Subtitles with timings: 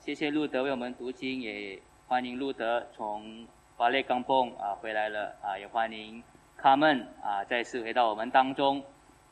[0.00, 6.22] 谢谢路德为我们读经，也欢迎路德从巴列冈蹦啊回来了啊，也欢迎
[6.56, 8.82] 卡门啊再次回到我们当中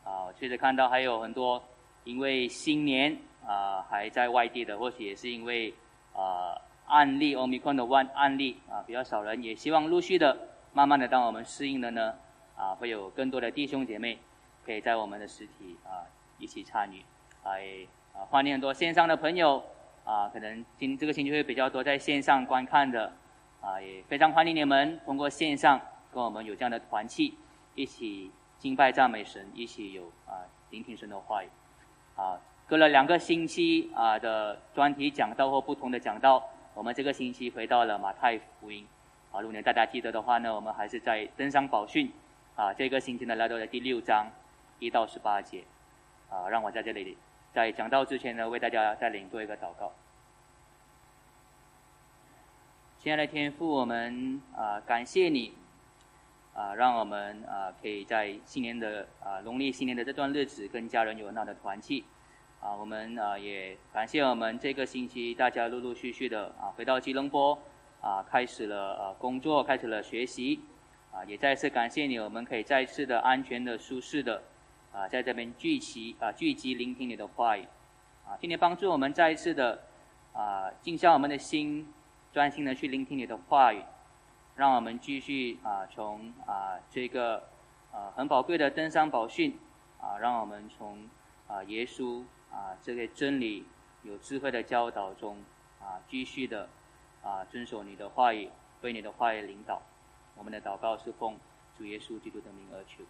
[0.05, 0.27] 啊。
[0.37, 1.63] 确实看到还有很多
[2.05, 3.17] 因为新年
[3.47, 5.73] 啊还在外地的，或许也是因为
[6.13, 10.37] 啊案例欧米克的万案例啊比较少人，也希望陆续的
[10.73, 12.15] 慢慢的当我们适应了呢
[12.57, 14.19] 啊，会有更多的弟兄姐妹
[14.65, 16.05] 可以在我们的实体啊
[16.39, 17.03] 一起参与，
[17.45, 17.65] 来
[18.13, 19.63] 啊欢迎很多线上的朋友。
[20.07, 23.13] 啊，可能今这个星期会比较多在线上观看的，
[23.61, 25.81] 啊，也非常欢迎你们通过线上
[26.13, 27.37] 跟我们有这样的团契，
[27.75, 31.49] 一起敬拜赞美神，一起有啊聆听神的话语。
[32.15, 38.87] 啊，隔了两个星期啊的专题讲道或不同的讲道，我们这个星期回到了马太福音。
[39.33, 42.13] 啊，如果大家记得的话呢，我们还是在登山宝训，
[42.55, 44.31] 啊，这个星期呢来到了第六章
[44.79, 45.65] 一到十八节。
[46.31, 47.19] 啊，让我在这里。
[47.57, 49.91] 在讲道之前呢，为大家带领做一个祷告。
[52.99, 55.55] 亲爱的天父，我们啊感谢你
[56.53, 62.05] 啊，让我们啊可以在新年的啊农历新年的这段日子跟家人有那的团聚
[62.61, 62.75] 啊。
[62.75, 67.59] 我们啊也感谢我们这个星期大家陆陆续续的啊回到吉隆坡
[68.03, 70.61] 啊，开始了呃工作，开始了学习
[71.11, 71.25] 啊。
[71.25, 74.43] 也再次感谢你，我们可以再次的安全的、舒适的。
[74.97, 77.69] 啊，在这边聚集啊，聚集聆听你的话语，
[78.25, 79.83] 啊，今天帮助我们再一次的
[80.33, 81.93] 啊，静下我们的心，
[82.33, 83.85] 专心的去聆听你的话语，
[84.55, 87.47] 让我们继续啊，从啊这个
[87.93, 89.59] 啊很宝贵的登山宝训
[90.01, 91.07] 啊，让我们从
[91.47, 93.67] 啊耶稣啊这个真理
[94.03, 95.37] 有智慧的教导中
[95.79, 96.71] 啊，继续的
[97.23, 98.49] 啊遵守你的话语，
[98.81, 99.83] 为你的话语领导。
[100.37, 101.39] 我们的祷告是奉
[101.77, 103.05] 主耶稣基督的名而求，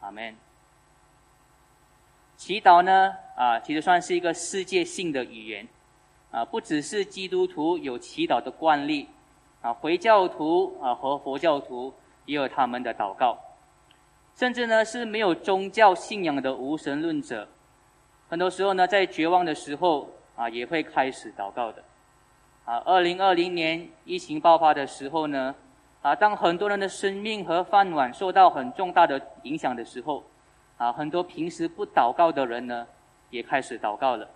[0.00, 0.36] 阿门。
[2.38, 5.66] 祈祷呢，啊，其实算是一个世界性的语言，
[6.30, 9.08] 啊，不只是基督徒有祈祷的惯例，
[9.60, 11.92] 啊，回教徒啊和佛教徒
[12.26, 13.36] 也有他们的祷告，
[14.36, 17.48] 甚至呢是没有宗教信仰的无神论者，
[18.28, 21.82] 很多时候呢在绝望的时候啊也会开始祷告的，
[22.64, 25.52] 啊，二零二零年疫情爆发的时候呢，
[26.02, 30.22] 啊，当很多人的生命和饭碗受到很重大的影响的时候。
[30.78, 32.86] 啊，很多平时不祷告的人呢，
[33.30, 34.30] 也开始祷告了。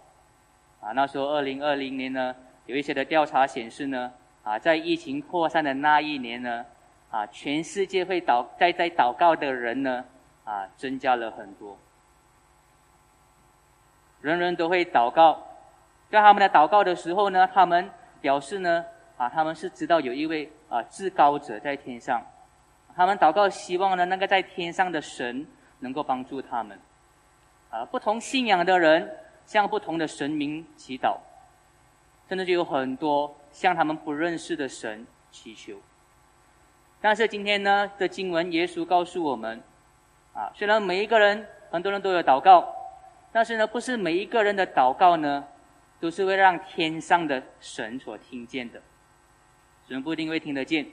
[0.81, 2.35] 啊，那时候二零二零年呢，
[2.67, 6.67] 有一些的调查显示呢，啊，在疫情扩散的那一年呢，
[7.13, 10.05] 啊，全世界会祷在在祷告的人呢，
[10.43, 11.79] 啊，增加了很多。
[14.21, 15.41] 人人都会祷告，
[16.11, 17.89] 在他们的祷告的时候呢，他们
[18.21, 18.85] 表示呢，
[19.17, 22.21] 啊，他们是知道有一位啊至高者在天上，
[22.97, 25.47] 他们祷告希望呢，那个在天上的神。
[25.83, 26.79] 能够帮助他们，
[27.71, 31.19] 啊，不同信仰的人向不同的神明祈祷，
[32.29, 35.77] 甚至就有很多向他们不认识的神祈求。
[37.01, 39.61] 但是今天呢的经文，耶稣告诉我们，
[40.33, 42.73] 啊，虽然每一个人很多人都有祷告，
[43.33, 45.45] 但是呢，不是每一个人的祷告呢，
[45.99, 48.81] 都是会让天上的神所听见的，
[49.89, 50.87] 神不一定会听得见，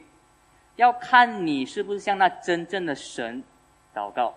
[0.78, 3.44] 要看你是不是向那真正的神
[3.94, 4.34] 祷告。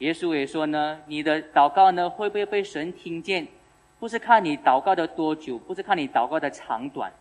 [0.00, 3.46] 耶稣也说呢，你的祷告呢会不会被神听见？
[3.98, 7.12] 不是看你祷告的多久，不是看你祷告的长短，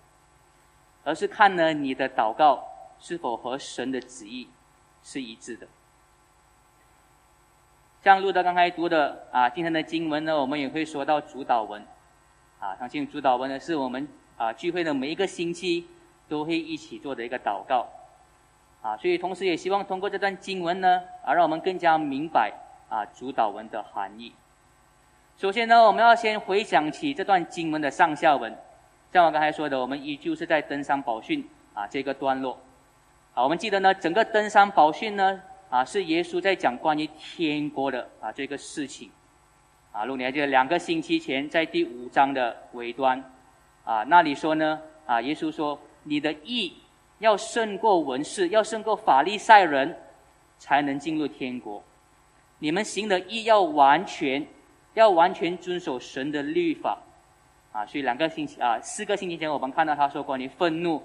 [1.03, 2.63] 而是看呢你的祷告
[2.97, 4.47] 是否和神的旨意
[5.03, 5.68] 是一致的。
[8.01, 11.85] 像路德刚才读的啊，今天的经文呢，我们也会说到主导文，
[12.59, 14.07] 啊，相信主导文呢是我们
[14.38, 15.85] 啊聚会的每一个星期
[16.29, 17.89] 都会一起做的一个祷告，
[18.81, 22.53] 啊，所以同时也希望通过这段经文呢，啊，让我们更加明白。
[22.89, 24.33] 啊，主导文的含义。
[25.38, 28.53] 首先呢，我们要先回想起这段经文的上下文。
[29.13, 32.59] 像我刚才说的，我们依旧是在登山宝训啊这个段落。
[33.33, 39.09] 好，我们记得呢，整个登山宝训呢，啊是耶稣在讲关于天国的啊这个事情。
[39.91, 43.23] 啊，如果你还记得两个星期前在第五章的尾端，
[43.83, 46.75] 啊那里说呢，啊耶稣说，你的意
[47.19, 49.97] 要胜过文士，要胜过法利赛人，
[50.57, 51.81] 才能进入天国。
[52.59, 54.45] 你们行的义要完全，
[54.94, 57.00] 要完全遵守神的律法，
[57.71, 61.01] 啊，所以两个星期啊，四个星期前我们看到他说关于愤怒、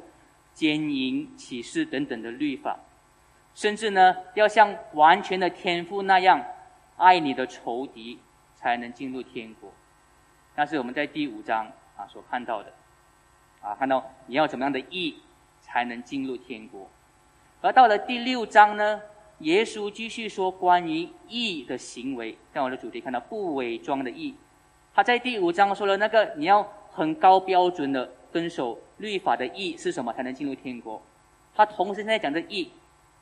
[0.52, 2.76] 奸淫、启示等等的律法，
[3.54, 6.44] 甚至呢，要像完全的天父那样
[6.96, 8.18] 爱你的仇敌，
[8.56, 9.72] 才能进入天国。
[10.56, 11.66] 那是我们在第五章
[11.96, 12.72] 啊所看到的，
[13.60, 15.16] 啊，看到你要怎么样的义
[15.60, 16.90] 才能进入天国，
[17.60, 19.00] 而到了第六章呢？
[19.44, 24.34] 耶稣继续说关于义的行为，在我的主题看到不伪装的义。
[24.94, 31.02] 他在第五章说了那个你要很高标准的遵守律法的义是什么才能进入天国？
[31.54, 32.70] 他同时在讲的义，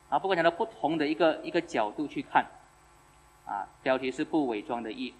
[0.08, 2.46] 啊，不管讲到不同的一个一个角度去看，
[3.44, 5.12] 啊，标题是不伪装的义。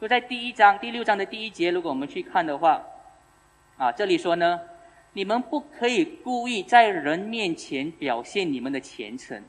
[0.00, 2.82] 就在第一章第六章的第一节，如果我们去看的话，
[3.76, 4.58] 啊，这里说呢，
[5.12, 9.44] 你们不可以故意在人面前表现你们的虔诚。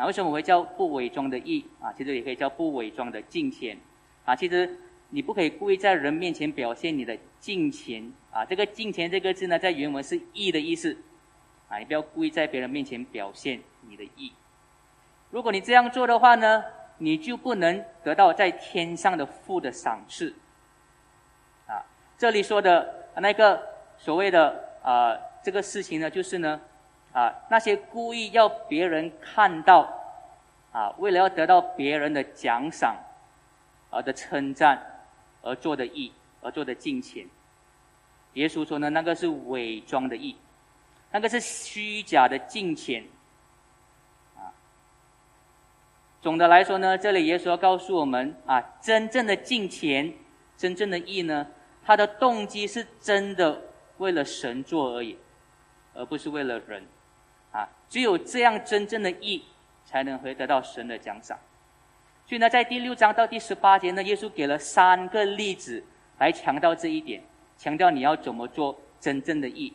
[0.00, 1.64] 啊，为什么我会叫不伪装的义？
[1.80, 3.76] 啊，其实也可以叫不伪装的敬虔。
[4.24, 4.78] 啊，其实
[5.10, 8.10] 你不可以故意在人面前表现你的敬虔。
[8.30, 10.96] 啊，这个敬虔这个字呢，在原文是义的意思。
[11.68, 14.32] 啊，你不要故意在别人面前表现你的义。
[15.30, 16.64] 如果你这样做的话呢？
[17.02, 20.34] 你就不能得到在天上的父的赏赐，
[21.66, 21.80] 啊，
[22.18, 23.58] 这里说的那个
[23.96, 26.60] 所谓的啊这个事情呢，就是呢，
[27.12, 29.88] 啊那些故意要别人看到，
[30.72, 32.96] 啊为了要得到别人的奖赏，
[33.90, 34.80] 而的称赞
[35.42, 37.26] 而做的义而做的敬虔，
[38.34, 40.36] 耶稣说呢，那个是伪装的义，
[41.10, 43.04] 那个是虚假的敬虔。
[46.22, 50.12] 总的来说呢，这里耶稣要告诉我们啊，真正的敬虔、
[50.54, 51.46] 真正的义呢，
[51.82, 53.58] 他的动机是真的
[53.96, 55.18] 为了神做而已，
[55.94, 56.86] 而不是为了人。
[57.90, 59.44] 只有这样真正的义，
[59.84, 61.36] 才能会得到神的奖赏。
[62.24, 65.84] 所以呢，在第六章到第十八节呢，耶稣给了三个例子
[66.18, 67.20] 来强调这一点，
[67.58, 69.74] 强调你要怎么做真正的义。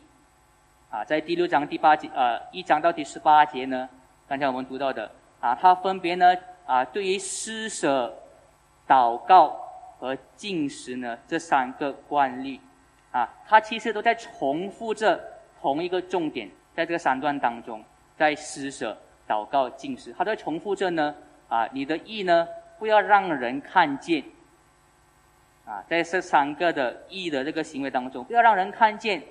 [0.88, 3.86] 啊，在第六章第八节，呃，一章到第十八节呢，
[4.26, 5.10] 刚才我们读到的。
[5.38, 6.34] 啊，他分别呢，
[6.64, 8.16] 啊，对于施舍、
[8.88, 9.48] 祷告
[9.98, 12.58] 和进食呢这三个惯例，
[13.10, 15.22] 啊，他其实都在重复着
[15.60, 17.84] 同一个重点，在这个三段当中，
[18.16, 18.96] 在施舍、
[19.28, 21.14] 祷告、进食，他在重复着呢，
[21.48, 22.48] 啊，你的意呢
[22.78, 24.22] 不要让人看见，
[25.64, 29.22] 啊，在这三个的意的这个行为当中，不要让人看见，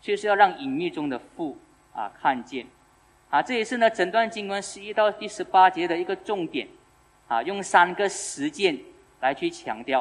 [0.00, 1.56] 却是要让隐秘中的父
[1.92, 2.66] 啊看见。
[3.30, 6.68] 啊，这也是呢，整段经文十一到第十八节的一个重点，
[7.28, 8.78] 啊，用三个实践
[9.20, 10.00] 来去强调。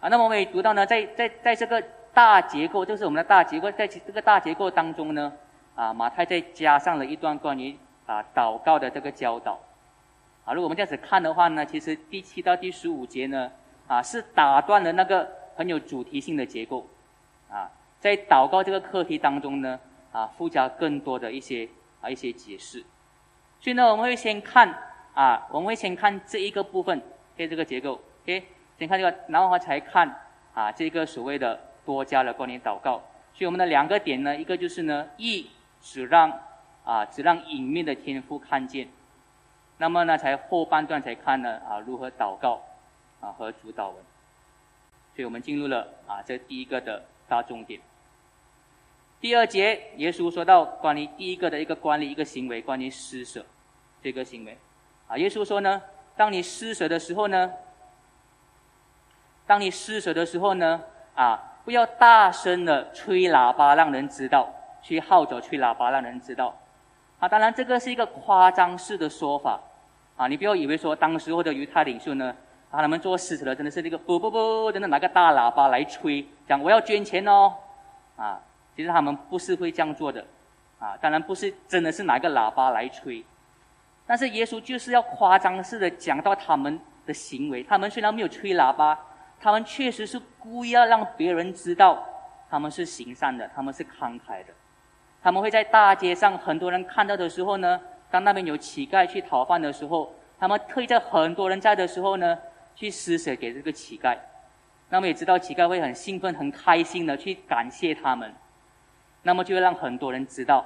[0.00, 1.82] 啊，那么我们也读到呢，在在在这个
[2.12, 5.32] 大结构，就是我们的大结构，在这个大结构当中呢，
[5.74, 7.76] 啊，马太再加上了一段关于
[8.06, 9.58] 啊祷告的这个教导。
[10.44, 13.50] 啊，如果我们这样子看的话呢，其实第七到第十五节呢，
[13.86, 16.86] 啊，是打断了那个很有主题性的结构。
[17.50, 19.78] 啊，在祷告这个课题当中呢，
[20.12, 21.68] 啊，附加更多的一些。
[22.04, 22.84] 啊，一些解释，
[23.58, 24.68] 所以呢，我们会先看
[25.14, 27.00] 啊，我们会先看这一个部分，
[27.34, 28.46] 对这个结构，OK，
[28.78, 30.14] 先看这个，然后才看
[30.52, 33.00] 啊，这个所谓的多加的关联祷告。
[33.32, 35.48] 所以我们的两个点呢，一个就是呢，一
[35.84, 36.40] 只让
[36.82, 38.88] 啊，只让隐秘的天赋看见，
[39.76, 42.62] 那么呢，才后半段才看呢啊，如何祷告
[43.20, 43.96] 啊和主导文。
[45.14, 47.80] 所以我们进入了啊，这第一个的大重点。
[49.20, 53.44] 第二节，耶稣说到关于第一个的一个管理一个行为，关于施舍
[54.02, 54.58] 这个行为，
[55.06, 55.82] 啊，耶稣说呢，
[56.16, 57.52] 当你施舍的时候呢，
[59.46, 60.82] 当你施舍的时候呢，
[61.14, 64.52] 啊，不要大声的吹喇叭让人知道，
[64.84, 66.54] 去号召吹喇叭让人知道，
[67.18, 69.58] 啊，当然这个是一个夸张式的说法，
[70.14, 72.36] 啊，你不要以为说当时候的犹太领袖呢，
[72.70, 77.54] 啊，他们做施舍的真的是那个不不不，真的拿个大喇叭来吹，讲我要捐钱哦，
[78.16, 78.38] 啊。
[78.76, 80.26] 其实他们不是会这样做的，
[80.80, 83.24] 啊，当然不是真的是拿个喇叭来吹，
[84.04, 87.62] 但是耶稣就是要夸张式的讲到他们的行为。
[87.62, 88.98] 他们虽然没有吹喇叭，
[89.40, 92.04] 他们确实是故意要让别人知道
[92.50, 94.52] 他们是行善的，他们是慷慨的。
[95.24, 102.38] 他们会在大街上，很多人看到的时候呢，当那边有乞丐去讨饭的时候，他们特意在很多人在的时候呢，
[102.76, 104.14] 去施舍给这个乞丐。
[104.90, 108.34] 那么也知道乞丐会很兴奋、很开心的去感谢他们。
[109.22, 110.62] 那么就会让很多人知道，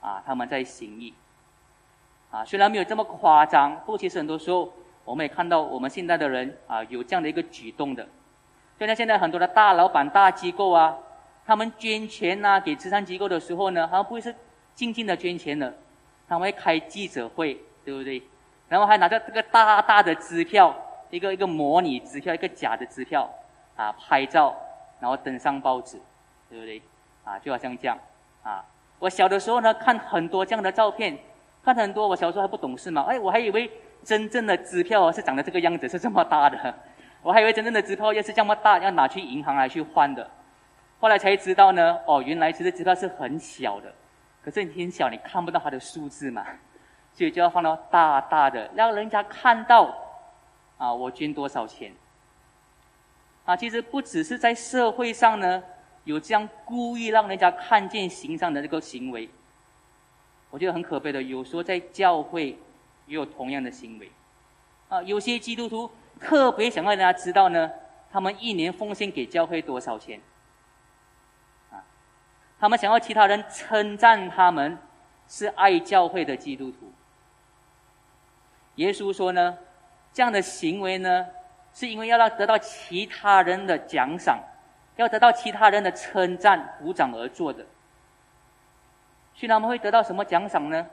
[0.00, 1.14] 啊，他们在行义，
[2.32, 4.72] 啊，虽然没有这么夸张，不过其实很多时候
[5.04, 8.04] 我们也看到我们现在的人啊有这样的一个举动的。
[8.76, 10.98] 就像现在很多的大老板、大机构啊，
[11.46, 14.34] 他们捐钱呐给慈善机构的时候呢，他们不会是
[14.74, 15.72] 静静的捐钱的，
[16.26, 18.22] 他们会开记者会，对不对？
[18.68, 20.74] 然后还拿着这个大大的支票，
[21.10, 23.28] 一个一个模拟支票，一个假的支票，
[23.76, 24.56] 啊，拍照，
[25.00, 25.98] 然后登上报纸，
[26.48, 26.82] 对不对？
[27.24, 27.98] 啊，就好像这样，
[28.42, 28.64] 啊，
[28.98, 31.16] 我小的时候呢，看很多这样的照片，
[31.62, 32.08] 看很多。
[32.08, 33.70] 我小时候还不懂事嘛，哎，我还以为
[34.02, 36.74] 真正的支票是长得这个样子，是这么大的，
[37.22, 40.28] 我还以为真正的支票要是这么大，要拿去银行来去换的。
[41.04, 43.92] 后来才知道呢，哦，原来其实支票是很小的，
[44.42, 46.46] 可是你很小，你看不到它的数字嘛，
[47.12, 49.94] 所以就要放到大大的，让人家看到，
[50.78, 51.92] 啊，我捐多少钱。
[53.44, 55.62] 啊，其实不只是在社会上呢。
[56.04, 59.28] 有这样故意让人家看见形象的这个行为，
[60.48, 61.22] 我觉得很可悲的。
[61.22, 62.58] 有时候在教会
[63.06, 64.10] 也有同样的行为，
[64.88, 67.70] 啊，有些基督徒特别想让大家知道呢，
[68.10, 70.18] 他们一年奉献给教会多少钱，
[72.64, 74.78] 他们想要其他人称赞他们
[75.28, 76.90] 是爱教会的基督徒。
[78.76, 79.58] 耶稣说呢，
[80.14, 81.26] 这样的行为呢，
[81.74, 84.42] 是因为要让得到其他人的奖赏。
[84.96, 87.62] 要得到其他人的称赞、鼓掌而做的，
[89.34, 90.86] 所以他们会得到什么奖赏呢？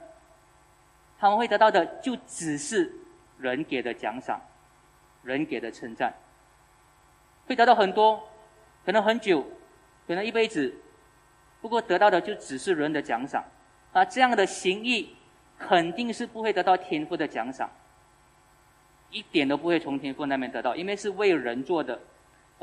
[1.22, 2.92] 他们会得到的就只是
[3.38, 4.42] 人给的奖赏，
[5.24, 6.14] 人给的称赞，
[7.48, 8.22] 会得到很多，
[8.86, 9.42] 可能很久，
[10.06, 10.76] 可能一辈子，
[11.62, 13.44] 不过得到的就只是人的奖赏，
[13.94, 15.16] 啊，这样的行义
[15.58, 17.70] 肯定是不会得到天赋的奖赏，
[19.10, 22.00] 一点都不会从天赋那边得到，因为是为人做的。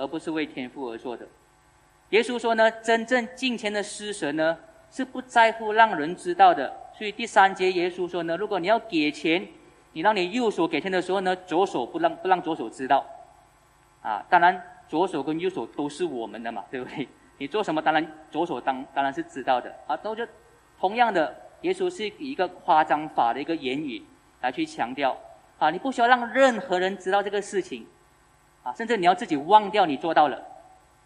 [0.01, 1.27] 而不是为天赋而做的。
[2.11, 4.57] 耶稣说呢，真正敬虔的施舍呢，
[4.93, 6.73] 是不在乎让人知道的。
[6.97, 9.45] 所以第三节耶稣说呢，如果你要给钱，
[9.95, 13.05] 你让你右手给钱的时候呢，左手不让不让左手知道。
[14.03, 17.09] 啊，当然左手跟右手都是我们的嘛，对不对？
[17.39, 19.75] 你做什么，当然左手当当然是知道的。
[19.87, 20.27] 啊，都就
[20.79, 24.05] 同样的，耶稣是以一个夸张法的一个言语
[24.43, 25.17] 来去强调。
[25.59, 27.87] 啊，你不需要让任何人知道这个事情。
[28.65, 30.45] 啊，甚至你要自己忘掉你做到了，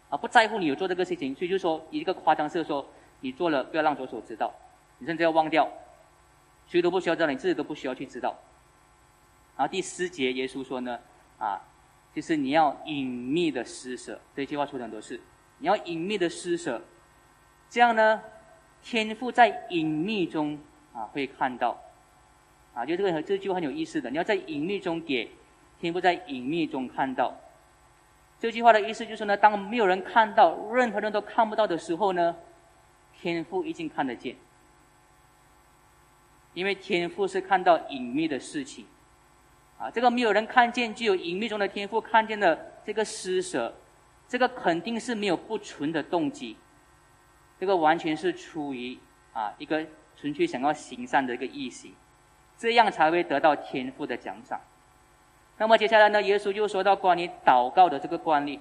[0.09, 2.85] 啊，不在乎你有做这个事情，所以就说一个夸张式说
[3.21, 4.51] 你做了，不要让左手知道，
[4.97, 5.69] 你甚至要忘掉，
[6.67, 8.35] 谁都不需要知道，你自己都不需要去知道。
[9.55, 10.99] 然后第四节耶稣说呢，
[11.37, 11.61] 啊，
[12.13, 15.21] 就是你要隐秘的施舍，这句话说的很多次，
[15.63, 16.81] 你要隐秘的施舍，
[17.69, 18.21] 这样呢，
[18.83, 20.59] 天赋在隐秘中
[20.91, 21.81] 啊会看到，
[22.73, 25.31] 啊，就这个这句话很有意思的，你要在隐秘中给，
[25.79, 27.33] 天赋在隐秘中看到。
[28.41, 32.35] 这句话的意思就是呢，当没有人看到，任何人都看不到的时候呢，
[33.13, 34.35] 天父已经看得见。
[36.53, 38.85] 因为天父是看到隐秘的事情，
[39.79, 43.73] 啊，这个没有人看见，具有隐秘中的天赋看见的这个施舍，
[44.33, 46.57] 这个肯定是没有不纯的动机，
[47.59, 48.97] 这个完全是出于
[49.31, 49.85] 啊一个
[50.15, 51.87] 纯粹想要行善的一个意思，
[52.57, 54.59] 这样才会得到天赋的奖赏。
[55.59, 56.19] 那么接下来呢？
[56.23, 58.59] 耶稣又说到关于祷告的这个惯例。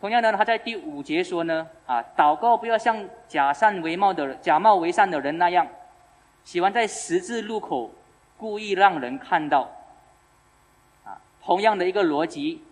[0.00, 5.66] 同样的，他在第五节说呢：啊，祷告不要像假善为貌的、假冒为善的人那样，
[6.44, 7.90] 喜欢在十字路口
[8.36, 9.68] 故意让人看到。
[11.02, 12.62] 啊，同样的一个逻辑，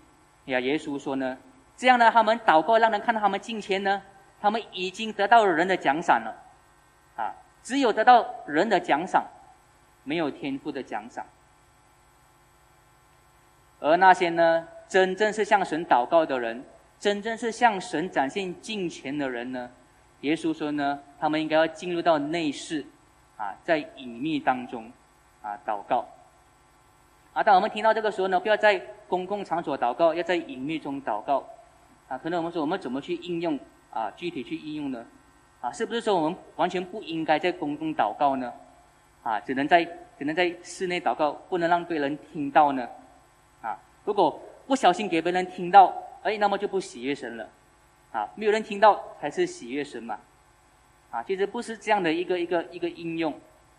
[0.45, 1.37] 呀，耶稣说呢：
[1.77, 4.01] 这样呢，他们祷告让人看到他们进前呢，
[4.41, 6.35] 他们已经得到了人的奖赏了。
[7.17, 9.25] 啊，只有得到人的奖赏，
[10.05, 11.27] 没有天赋的奖赏。
[13.81, 16.65] 而那些呢，真正是向神祷告的人，
[16.99, 19.69] 真正是向神展现敬虔的人呢，
[20.21, 22.87] 耶稣说呢，他们应该要进入到内室，
[23.37, 24.91] 啊，在隐秘当中，
[25.43, 26.07] 啊，祷告。
[27.33, 31.45] 啊，当我们听到这个时候呢，不要在公共场所祷告，要在隐秘中祷告。
[32.09, 33.59] 啊，可能我们说我们怎么去应用
[33.91, 35.05] 啊，具体去应用呢？
[35.61, 38.53] 啊，是不是说我们完全不应该在公共祷告呢？
[39.23, 39.85] 啊，只能在
[40.19, 42.89] 只能在室内祷告，不能让别人听到呢？
[43.61, 47.49] 啊如果不小心给别人听到，哎，那么就不喜悦神了，
[48.11, 50.19] 啊，没有人听到才是喜悦神嘛，
[51.13, 53.33] 啊，其实不是这样的一个一个一个应用，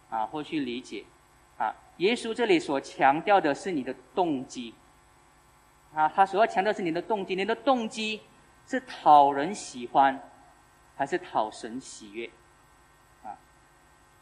[0.10, 1.04] 啊，或去理解，
[1.58, 4.74] 啊，耶稣这里所强调的是你的动机，
[5.96, 8.22] 啊，他所要强调是你的动机，你的动机
[8.68, 10.20] 是讨人喜欢，
[10.96, 12.30] 还是讨神喜悦，
[13.24, 13.38] 啊，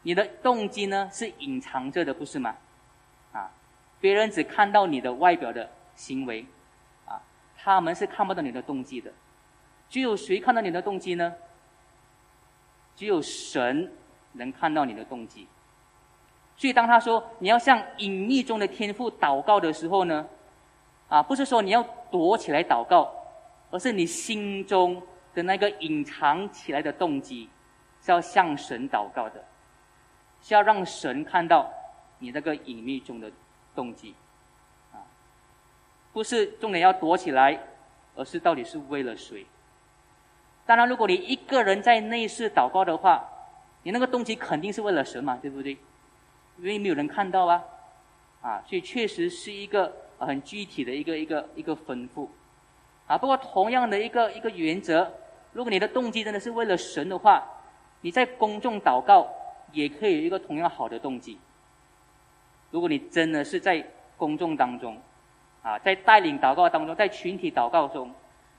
[0.02, 2.54] 你的动机呢是隐藏着的，不是吗？
[3.32, 3.50] 啊，
[4.00, 5.68] 别人只看到你的外表的。
[5.94, 6.44] 行为，
[7.04, 7.20] 啊，
[7.54, 9.12] 他们是看不到你的动机的，
[9.90, 11.34] 只有谁看到你的动机呢？
[12.96, 13.92] 只有神
[14.32, 15.46] 能看到你的动机。
[16.56, 20.26] 所以当他说你要向隐秘中的天赋祷告的时候呢，
[21.12, 23.12] 啊，不是说你要躲起来祷告，
[23.70, 25.02] 而是你心中
[25.34, 27.50] 的那个隐藏起来的动机
[28.00, 29.44] 是要向神祷告的，
[30.40, 31.70] 是要让神看到
[32.18, 33.30] 你那个隐秘中的
[33.74, 34.14] 动机。
[34.90, 35.04] 啊
[36.14, 37.58] 不是重点要躲起来，
[38.16, 39.46] 而是到底是为了谁？
[40.64, 43.22] 当然，如果你一个人在内室祷告的话，
[43.82, 45.72] 你那个动机肯定是为了神嘛，对不对？
[46.56, 47.62] 因为没有人看到啊，
[48.40, 49.94] 啊，所以确实是一个
[50.26, 52.28] 很具体的一个一个一个吩咐，
[53.06, 55.10] 啊，不过同样的一个一个原则，
[55.52, 57.42] 如果你的动机真的是为了神的话，
[58.00, 59.28] 你在公众祷告
[59.72, 61.38] 也可以有一个同样好的动机。
[62.70, 63.84] 如果你真的是在
[64.16, 64.96] 公众当中。
[65.64, 68.12] 啊，在带领祷告当中，在群体祷告中，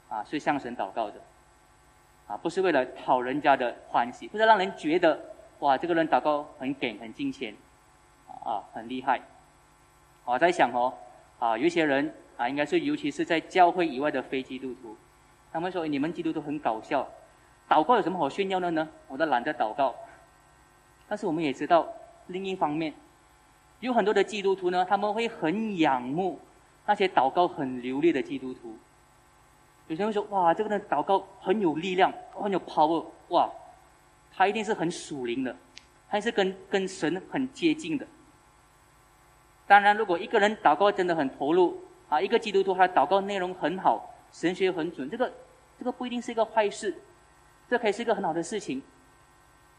[0.07, 1.19] 啊，是向神祷告的，
[2.27, 5.19] 啊，不是为了讨人家的欢喜，不是让人觉得
[5.59, 7.53] 哇，这个人祷告很给很金钱，
[8.45, 9.19] 啊，很厉害。
[10.23, 10.93] 我在想哦，
[11.43, 14.95] 啊，有一些人啊，应该是尤其是在教会以外的非基督徒，
[15.51, 17.05] 他们说你们基督徒很搞笑，
[17.67, 18.87] 祷告有什么好炫耀的呢？
[19.09, 19.93] 我都懒得祷告。
[21.05, 21.85] 但是我们也知道，
[22.27, 22.93] 另一方面，
[23.81, 26.39] 有很多的基督徒呢，他们会很仰慕
[26.85, 28.77] 那些祷告很流利的基督徒。
[29.89, 33.49] 有些人说：“哇，这个人祷告很有力量，很有 power，哇，
[34.31, 35.53] 他一定是很属灵的，
[36.07, 38.07] 还是跟跟神很接近的。”
[39.67, 45.31] 当然，如果一个人祷告真的很投入，啊，一个基督徒他祷告内容很好，神学很准，这个
[45.79, 46.95] 这个不一定是一个坏事，
[47.69, 48.81] 这可以是一个很好的事情。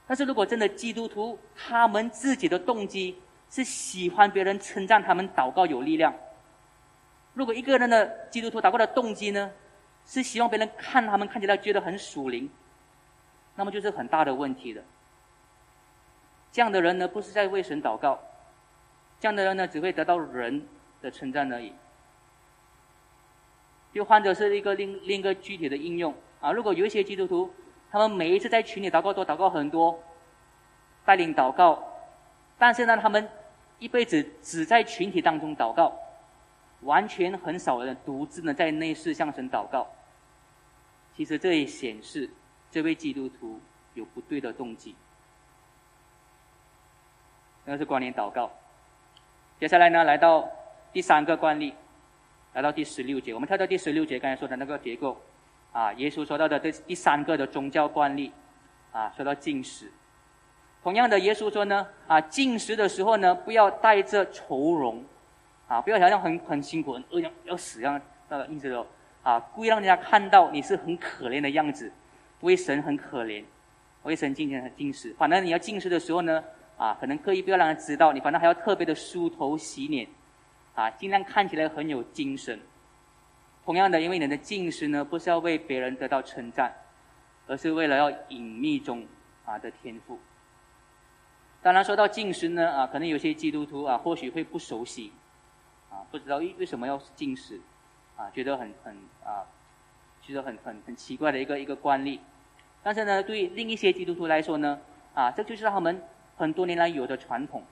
[0.07, 6.15] 但是如果真的基督徒他们自己的动机是喜欢别人称赞他们祷告有力量，
[7.33, 9.51] 如果一个人的基督徒祷告的动机呢？
[10.07, 12.51] 是希望别人看他们看起来觉得很属灵，
[13.55, 14.85] 那么就是很大的问题的。
[16.53, 18.21] 这样的人呢，不是在为神祷告，
[19.25, 20.69] 这样的人呢，只会得到人
[21.01, 21.73] 的称赞而已。
[23.95, 26.13] 又或者是一个另另一个具体的应用
[26.43, 27.51] 啊，如果有一些基督徒，
[27.91, 29.99] 他们每一次在群里祷告都祷告很多，
[31.07, 31.83] 带领祷告，
[32.59, 33.27] 但是呢，他们
[33.79, 35.91] 一辈子只在群体当中祷告。
[36.83, 39.87] 完全很少人独自呢在内室向神祷告。
[41.17, 42.29] 其实这也显示
[42.71, 43.59] 这位基督徒
[43.95, 44.95] 有不对的动机。
[47.65, 48.53] 那是关联祷告。
[49.65, 50.47] 接下来呢，来到
[50.93, 51.73] 第三个惯例，
[52.53, 53.33] 来到第十六节。
[53.33, 55.19] 我们跳到第十六节，刚才说的那个结构，
[55.73, 58.31] 啊，耶稣说到的这第三个的宗教惯例，
[58.93, 59.91] 啊，说到进食。
[60.83, 65.03] 同样的，耶稣说呢，啊，进食的时候呢，不要带着愁容。
[65.67, 68.87] 啊，不要好像很很辛苦、很饿要要死一样那个意思哦。
[69.23, 71.91] 啊，故意让人家看到你是很可怜的样子，
[72.41, 73.43] 为神很可怜，
[74.03, 75.15] 为神今天很进食。
[75.17, 76.45] 反正你要进食的时候呢，
[76.77, 80.09] 啊，可能刻意不要让人知道，你反正还要特别的梳头洗脸，
[80.75, 82.61] 啊，尽量看起来很有精神。
[83.65, 86.75] 同样的，因为你的进食呢，不是要为别人得到称赞，
[87.47, 89.07] 而是为了要隐秘中
[89.45, 90.19] 啊的天赋。
[91.63, 95.13] 当然，说到进食呢，啊，可能有些基督徒啊，或许会不熟悉。
[95.91, 97.61] 啊，不知道为为什么要禁食，
[98.17, 99.47] 啊，觉得很很啊，
[100.21, 102.21] 觉得很很很奇怪的一个一个惯例。
[102.83, 104.81] 但是呢，对另一些基督徒来说呢，
[105.15, 106.03] 啊，这就是他们
[106.37, 107.63] 很多年来有的传统，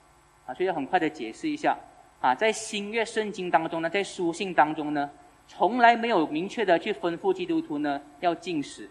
[0.46, 1.77] 啊，所以要很快的解释一下。
[2.20, 5.11] 啊，在新约圣经当中呢，在书信当中呢，
[5.48, 8.88] 从来没有明确的去吩咐基督徒呢要禁食。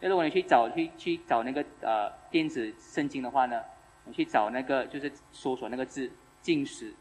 [0.00, 3.62] 那如果你去找去去找那个呃电子圣经的话呢，
[4.04, 6.10] 你去找那个就是搜索那个字
[6.42, 6.92] 禁食。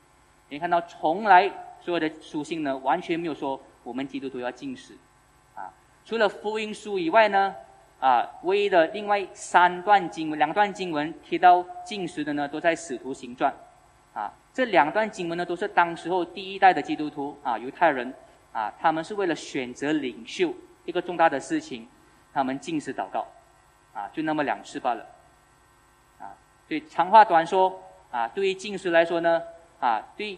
[0.50, 1.50] 你看到，从来
[1.80, 4.94] 所有的书信呢，完全没有说我们基督徒要禁食，
[5.56, 5.74] 啊，
[6.06, 7.56] 除了福音书以外呢，
[8.00, 13.54] 啊，唯一的另外三段经文、两段经文提到禁食的呢，都在使徒行传，
[14.14, 18.14] 啊，这两段经文呢，都是当时候第一代的基督徒啊，犹太人，
[18.52, 20.54] 啊，他们是为了选择领袖
[20.86, 21.88] 一个重大的事情，
[22.34, 23.28] 他们禁食祷告，
[23.94, 25.06] 啊，就那么两次罢了，
[26.20, 26.34] 啊，
[26.68, 27.82] 所以长话短说，
[28.12, 29.42] 啊，对于禁食来说呢。
[29.82, 30.38] 啊，对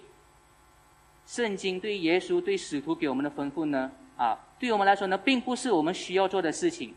[1.26, 6.94] 圣经、对耶稣、对使徒给我们的吩咐呢，啊，对我们来说呢，并不是我们需要做的事情，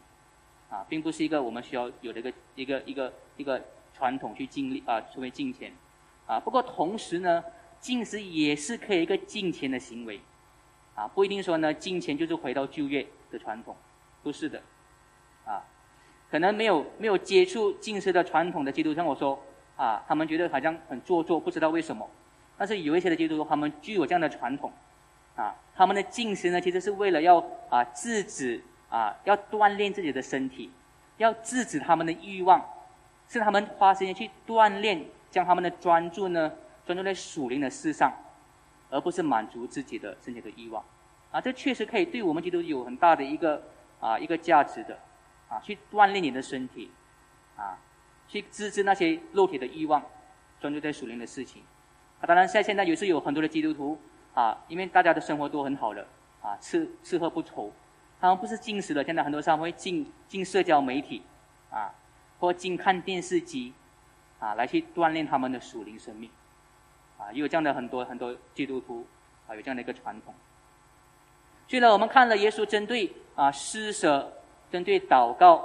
[0.71, 5.73] 啊，并不是一个我们需要有的一个一个一个一个传统去尽力啊，成为敬虔，
[6.27, 7.45] 啊，不过同时呢，
[7.79, 10.21] 进食也是可以一个敬虔的行为，
[10.95, 13.77] 啊，不一定说呢，敬虔就是回到旧约的传统，
[14.23, 14.61] 不是的，
[15.45, 15.63] 啊，
[16.31, 19.41] 可能没有没有接触进食的传统的基督徒，像我说，
[19.77, 22.09] 啊，他们觉得好像很做作，不知道为什么。
[22.57, 24.73] 但是有一些的基督徒，他们具有这样的传统，
[25.37, 28.63] 啊，他们的进食呢，其实是为了要啊制止
[28.95, 30.71] 啊，要锻炼自己的身体，
[31.17, 32.65] 要制止他们的欲望，
[33.27, 36.53] 是他们花时间去锻炼，将他们的专注呢
[36.87, 38.13] 专注在属灵的事上，
[38.91, 40.85] 而不是满足自己的身体的欲望，
[41.33, 43.61] 啊，这确实可以对我们基督有很大的一个
[43.99, 44.97] 啊一个价值的，
[45.49, 46.93] 啊，去锻炼你的身体，
[47.57, 47.77] 啊，
[48.29, 50.01] 去制止那些肉体的欲望，
[50.61, 51.65] 专注在属灵的事情。
[52.21, 53.99] 啊当然，在现在也是有很多的基督徒
[54.35, 56.07] 啊，因为大家的生活都很好了
[56.41, 57.73] 啊，吃吃喝不愁，
[58.25, 61.23] 他们不是进食了，现在很多上会进进社交媒体
[61.71, 61.93] 啊，
[62.41, 63.75] 或进看电视机
[64.39, 66.31] 啊，来去锻炼他们的属灵生命
[67.19, 69.07] 啊，也有这样的很多很多基督徒
[69.47, 70.33] 啊，有这样的一个传统。
[71.69, 74.33] 所以呢，我们看了耶稣针对啊施舍、
[74.71, 75.63] 针对祷告、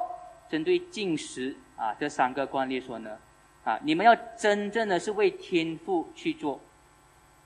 [0.49, 3.17] 针对进食啊这三个惯例说呢。
[3.63, 3.79] 啊！
[3.83, 6.59] 你们要真正的是为天赋去做，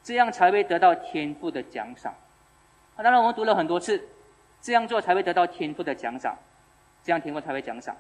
[0.02, 2.14] 这样才会得到天赋的奖赏。
[2.96, 4.08] 啊，当然我们读了很多次，
[4.64, 6.36] 这样做才会得到天赋的奖赏。
[7.04, 7.96] 这样天父才会奖赏。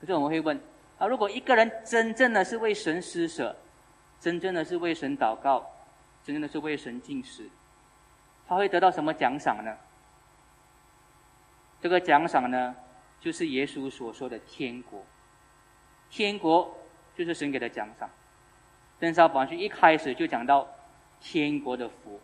[0.00, 0.60] 可是我们会问：
[0.98, 3.56] 啊，如果一个人真正的是为神施舍，
[4.18, 5.64] 真正的是为神祷告，
[6.24, 7.48] 真正的是为神进食，
[8.48, 9.76] 他会得到什么奖赏呢？
[11.80, 12.74] 这个奖赏呢，
[13.20, 15.00] 就是耶稣所说的天国。
[16.10, 16.76] 天国
[17.14, 18.10] 就是神给的奖赏。
[18.98, 20.68] 登山宝训一开始就讲到
[21.20, 22.20] 天国的福，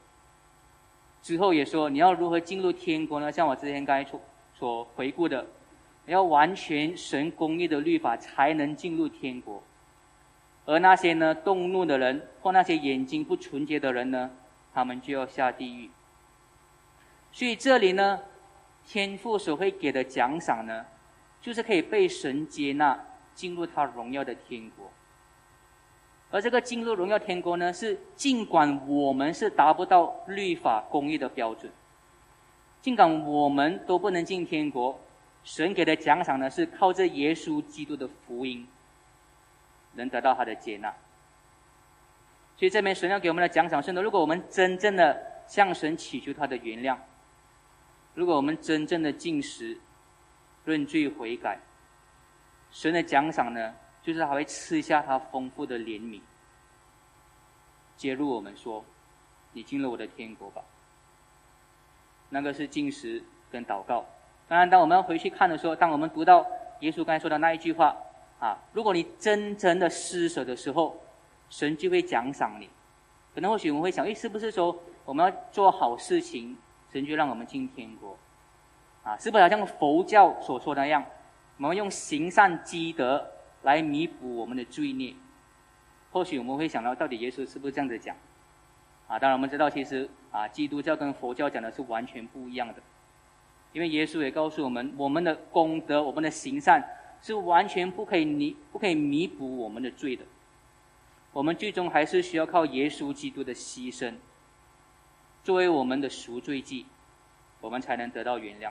[1.24, 3.32] 之后也说你要如何进入天国呢？
[3.32, 4.20] 像我之前刚才所
[4.52, 5.46] 所回顾的，
[6.04, 9.62] 你要完全神公义的律法才能进入天国，
[10.66, 14.30] 而那些呢动怒的人或那些眼睛不纯洁的人呢，
[14.74, 15.90] 他们就要下地狱。
[17.32, 18.20] 所以这里呢，
[18.84, 20.84] 天父所会给的奖赏呢，
[21.40, 24.92] 就是可以被神接纳进入他荣耀的天国。
[26.34, 31.70] 而这个进入荣耀天国呢，是尽管我们是达不到律法公义的标准，
[32.82, 35.00] 尽管我们都不能进天国，
[35.44, 38.66] 神给的奖赏呢，是靠着耶稣基督的福音，
[39.92, 40.92] 能得到他的接纳。
[42.56, 45.16] 所以这边神要给我们的奖赏是呢，如果我们真正的
[45.46, 46.98] 向神祈求他的原谅，
[48.14, 49.78] 如果我们真正的进食、
[50.64, 51.60] 认罪悔改，
[52.72, 53.72] 神的奖赏呢？
[54.04, 56.20] 就是他会吃下他丰富的怜悯，
[57.96, 58.84] 接入我们说
[59.54, 60.62] ：“你进了我的天国吧。”
[62.28, 64.04] 那个是进食跟祷告。
[64.46, 66.46] 当然，当我们要回去看的时候，当我们读到
[66.80, 67.96] 耶稣刚才说的那一句话
[68.38, 71.00] 啊，如果你真正的施舍的时候，
[71.48, 72.68] 神就会奖赏你。
[73.34, 76.58] 可能或许我们会想：诶，是不是说我们要做好事情，
[76.92, 78.18] 神就让我们进天国？
[79.02, 81.02] 啊，是不是好像佛教所说的那样，
[81.56, 83.30] 我们用行善积德？
[83.64, 85.12] 来弥补我们的罪孽，
[86.12, 88.16] 或许我们会想到，到底耶稣是不是这样子讲？
[89.08, 92.74] 啊，当然我们知道，其实啊，基督教跟佛教讲的是完全不一样的，
[93.72, 96.82] 因为耶稣也告诉我们，我们的功德、我们的行善
[97.20, 100.24] 是完全不可以弥、不可以弥补我们的罪的，
[101.32, 104.14] 我们最终还是需要靠耶稣基督的牺牲，
[105.42, 106.86] 作为我们的赎罪祭，
[107.60, 108.70] 我们才能得到原谅。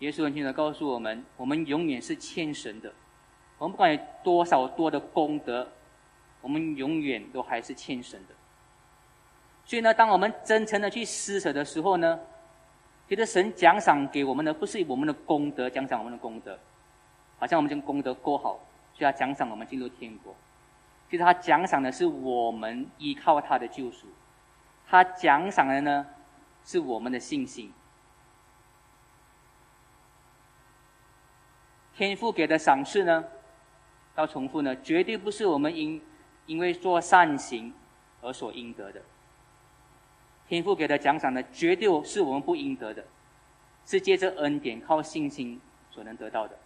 [0.00, 2.92] 耶稣很清楚告诉我们，我们永远是欠神的。
[3.62, 5.64] 我们不管有多少多的功德，
[6.40, 8.34] 我们永远都还是欠神的。
[9.64, 12.18] 所以呢，当我们真诚的去施舍的时候呢，
[13.08, 16.58] 其实神奖赏给我们的不是我们的功德，奖赏我们的功德，
[17.38, 18.58] 好像我们这个功德够好，
[18.94, 20.34] 所以他奖赏我们进入天国。
[21.08, 24.08] 其实他奖赏的是我们依靠他的救赎，
[24.88, 26.04] 他奖赏的呢
[26.64, 27.72] 是我们的信心。
[31.94, 33.24] 天父给的赏赐呢？
[34.16, 36.00] 要重复呢，绝对不是我们因
[36.46, 37.72] 因为做善行
[38.20, 39.00] 而所应得的。
[40.48, 43.04] 天父给的奖赏呢，绝对是我们不应得的，
[43.86, 45.58] 是借着恩典靠信心
[45.90, 46.58] 所能得到的。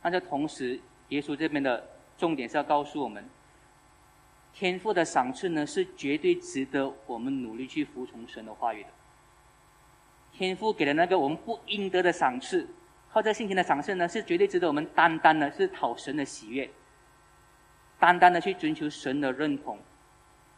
[0.00, 3.28] 但是同时，耶稣这边的重点是要告诉我们，
[4.54, 8.88] 天父的赏赐呢，是绝对值得我们努力去服从神的话语的。
[10.32, 12.66] 天父给的那个我们不应得的赏赐。
[13.16, 16.70] 靠这信心的赏赐呢，是绝对值得我们单单的是讨神的喜悦，
[17.98, 19.78] 单单的去追求神的认同，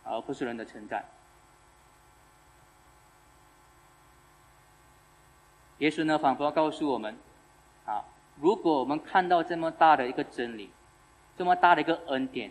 [0.02, 1.04] 而不是人的称赞。
[5.78, 7.16] 耶稣呢，仿佛要告诉我们：
[7.84, 8.04] 啊，
[8.40, 10.68] 如果我们看到这么大的一个真理，
[11.36, 12.50] 这么大的一个恩典，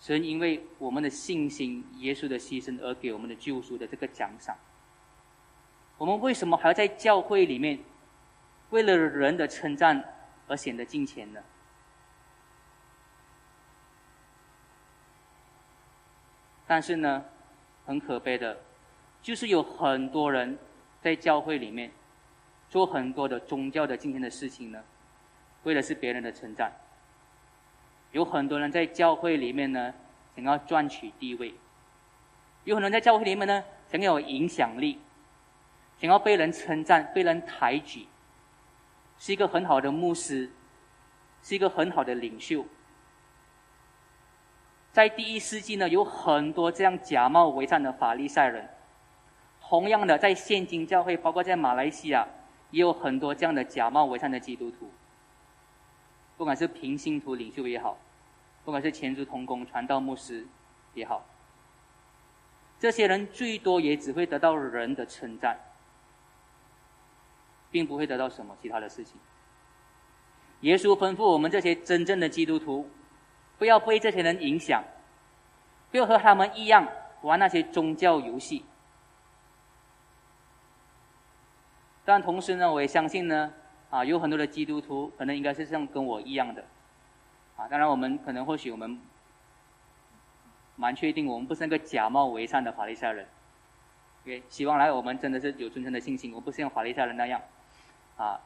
[0.00, 4.56] 神因为我们的信心、耶稣的牺牲而给我们的救赎的这个奖赏，
[5.98, 7.78] 我们为什么还要在教会里面？
[8.74, 10.02] 为了人的称赞
[10.48, 11.40] 而显得金钱的，
[16.66, 17.24] 但是呢，
[17.86, 18.58] 很可悲的，
[19.22, 20.58] 就是有很多人
[21.00, 21.92] 在教会里面
[22.68, 24.82] 做很多的宗教的金钱的事情呢，
[25.62, 26.72] 为的是别人的称赞。
[28.10, 29.94] 有很多人在教会里面呢，
[30.34, 31.54] 想要赚取地位；
[32.64, 34.98] 有很多人在教会里面呢，想要有影响力，
[36.00, 38.08] 想要被人称赞、被人抬举。
[39.24, 40.50] 是一个很好的牧师，
[41.42, 42.62] 是一个很好的领袖。
[44.92, 48.68] 在第一世纪呢，有很多这样假冒伪善的法利赛人。
[49.62, 52.28] 同样的，在现今教会，包括在马来西亚，
[52.70, 54.90] 也有很多这样的假冒伪善的基督徒。
[56.36, 57.96] 不管是平信徒领袖也好，
[58.62, 60.46] 不管是前主同工传道牧师
[60.92, 61.24] 也好，
[62.78, 65.58] 这些人最多也只会得到人的称赞。
[67.74, 69.18] 并不会得到什么其他的事情。
[70.60, 72.88] 耶稣吩咐我们这些真正的基督徒，
[73.58, 74.84] 不要被这些人影响，
[75.90, 76.86] 不要和他们一样
[77.22, 78.64] 玩那些宗教游戏。
[82.04, 83.52] 但同时呢，我也相信呢，
[83.90, 86.64] 啊，有很多的基督徒可能应该是像跟我一样的，
[87.56, 89.00] 啊，当然我们可能或许我们
[90.76, 93.26] 蛮确定，我们不是那个假冒伪善的法利赛人。
[94.22, 97.42] OK，希望来我们真的是有真诚的信心，我不是像法利赛人那样，
[98.16, 98.40] 啊，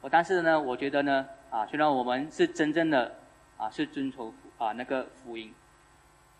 [0.00, 3.14] 我但是呢，我觉得呢，啊，虽然我们是真正的
[3.56, 5.54] 啊是遵从啊那个福音，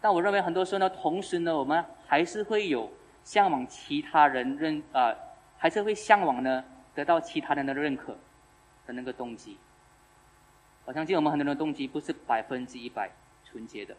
[0.00, 2.90] 但我认为很多时候呢，同时呢，我们还是会有
[3.24, 5.14] 向往其他人认啊。
[5.58, 6.62] 还是会向往呢，
[6.94, 8.12] 得到其他人的认可
[8.86, 9.56] 的那个动机。
[10.84, 13.10] 我相信我们很多人的动机不是百分之一百
[13.42, 13.96] 纯洁的。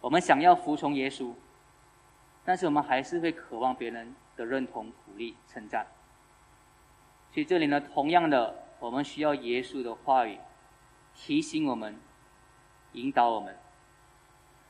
[0.00, 1.34] 我们想要服从耶稣，
[2.46, 5.86] 但是我们还是会渴望别人的认同、鼓励、称赞。
[7.32, 10.38] 所以这里呢，同样的，我们需要耶稣的话语
[11.14, 11.96] 提醒我们、
[12.92, 13.56] 引导我们，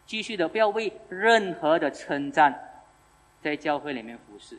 [0.05, 2.83] 继续的不要为任何的称赞
[3.41, 4.59] 在教会里面服侍。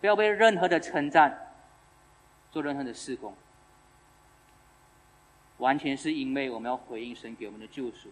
[0.00, 1.52] 不要被任何的称赞
[2.50, 3.34] 做任何的事工，
[5.58, 8.08] 完全是因为我们要回应神给我们的救赎，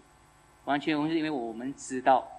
[0.67, 2.31] 完全是因为我们知道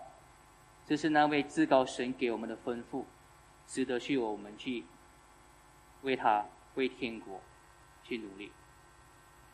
[0.85, 3.03] 这是那位至高神给我们的吩咐，
[3.65, 4.85] 值得去我们去
[6.01, 7.39] 为他为天国
[8.03, 8.51] 去努力。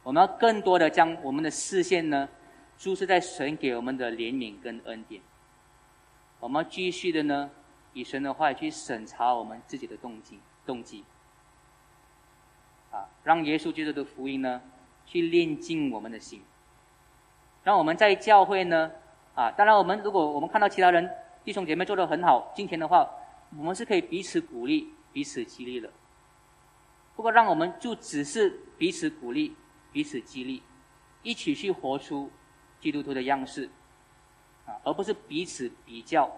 [0.04, 2.30] 我们要更多的将我们的视线呢
[2.78, 5.22] 注视在神给我们的怜悯跟恩典，
[6.40, 7.50] 我们要继续的呢。
[7.98, 11.06] 以神的话去审查我们自己的动机，动机，
[12.92, 14.62] 啊，让耶稣基督的福音呢，
[15.06, 16.44] 去炼净我们的心，
[17.64, 18.92] 让我们在教会呢，
[19.34, 21.10] 啊，当然我们如果我们看到其他人
[21.46, 23.10] 弟兄姐妹做的很好，今天的话，
[23.58, 25.90] 我们是可以彼此鼓励、彼此激励的。
[27.16, 29.56] 不过，让我们就只是彼此鼓励、
[29.92, 30.62] 彼此激励，
[31.24, 32.32] 一起去活出
[32.80, 33.70] 基督徒的样式，
[34.66, 36.32] 啊，而不是彼此比较。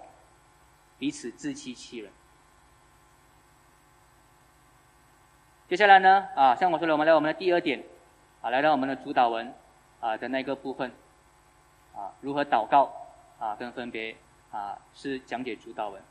[1.00, 2.12] 彼此自欺欺人。
[5.68, 7.84] 接下来呢，啊，像我说的，我们来我们的第二点，
[8.42, 9.54] 啊，来到我们的主导文，
[10.00, 10.92] 啊的那个部分，
[11.94, 12.92] 啊，如何祷告，
[13.38, 14.16] 啊，跟分别，
[14.52, 16.02] 啊，是讲解主导文。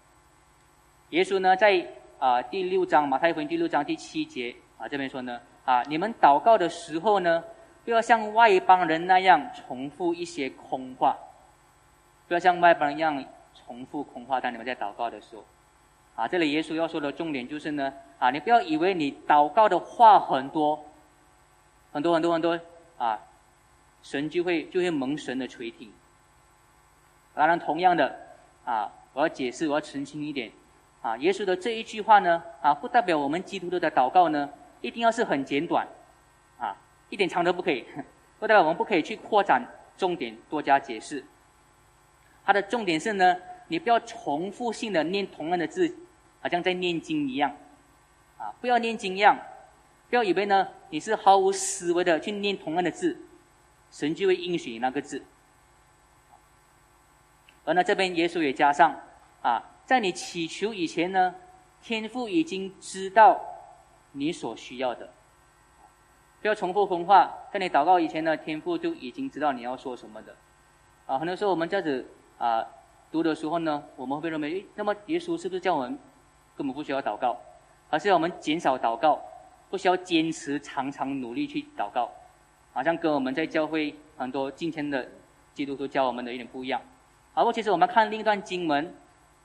[1.10, 1.84] 耶稣呢，在
[2.18, 7.42] 啊第六章马太福音第六章第七节，啊这边说呢，啊，你们祷告的时候呢，
[7.84, 11.16] 不要像外邦人那样重复一些空话，
[12.28, 13.24] 不要像外邦人一样。
[13.64, 15.42] 重复空话，当你们在祷告的时候，
[16.14, 20.84] 啊，这里耶稣要说的重点就是呢，啊，你不要以为你祷告的话很多，
[21.90, 22.60] 很多很多很多，
[22.98, 23.18] 啊，
[24.02, 25.90] 神就会就会蒙神的垂听。
[27.34, 28.14] 当然，同样的，
[28.66, 30.52] 啊，我要解释，我要澄清一点，
[31.06, 35.86] 啊，耶稣的这一句话呢，啊，不代表我们基督徒的祷告呢，一定要是很简短，
[36.58, 36.74] 啊，
[37.10, 37.86] 一点长都不可以，
[38.40, 39.64] 不代表我们不可以去扩展
[39.96, 41.24] 重点，多加解释。
[42.44, 43.36] 它的重点是呢。
[43.68, 45.92] 你不要重复性的念同样的字，
[46.40, 47.50] 好像在念经一样，
[48.38, 49.36] 啊，不要念经一样，
[50.08, 53.20] 不要以为呢你是毫无思维的去念同样的字，
[53.90, 55.20] 神就会应许你那个字。
[57.64, 58.94] 而呢这边耶稣也加上，
[59.42, 61.34] 啊，在你祈求以前呢，
[61.80, 63.40] 天父已经知道
[64.12, 65.08] 你所需要的，
[66.42, 70.36] 不要重复空话，在你祷告以前呢，天父就已经知道你要说什么的，
[71.06, 72.66] 啊，很多时候我们这样子啊。
[73.12, 75.96] 读的时候呢，我们会认为，诶，那么耶稣是不是叫我们
[76.56, 77.40] 根本不需要祷告，
[77.88, 79.22] 而是要我们减少祷告，
[79.70, 82.10] 不需要坚持常常努力去祷告，
[82.72, 85.08] 好像跟我们在教会很多今天的
[85.54, 86.82] 基督徒教我们的有点不一样。
[87.32, 88.92] 好，过其实我们看另一段经文，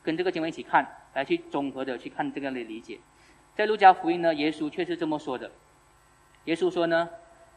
[0.03, 2.99] 跟这个经文一起看，来去综合的去看这个的理解。
[3.55, 5.51] 在路加福音呢，耶稣却是这么说的。
[6.45, 7.09] 耶稣说呢，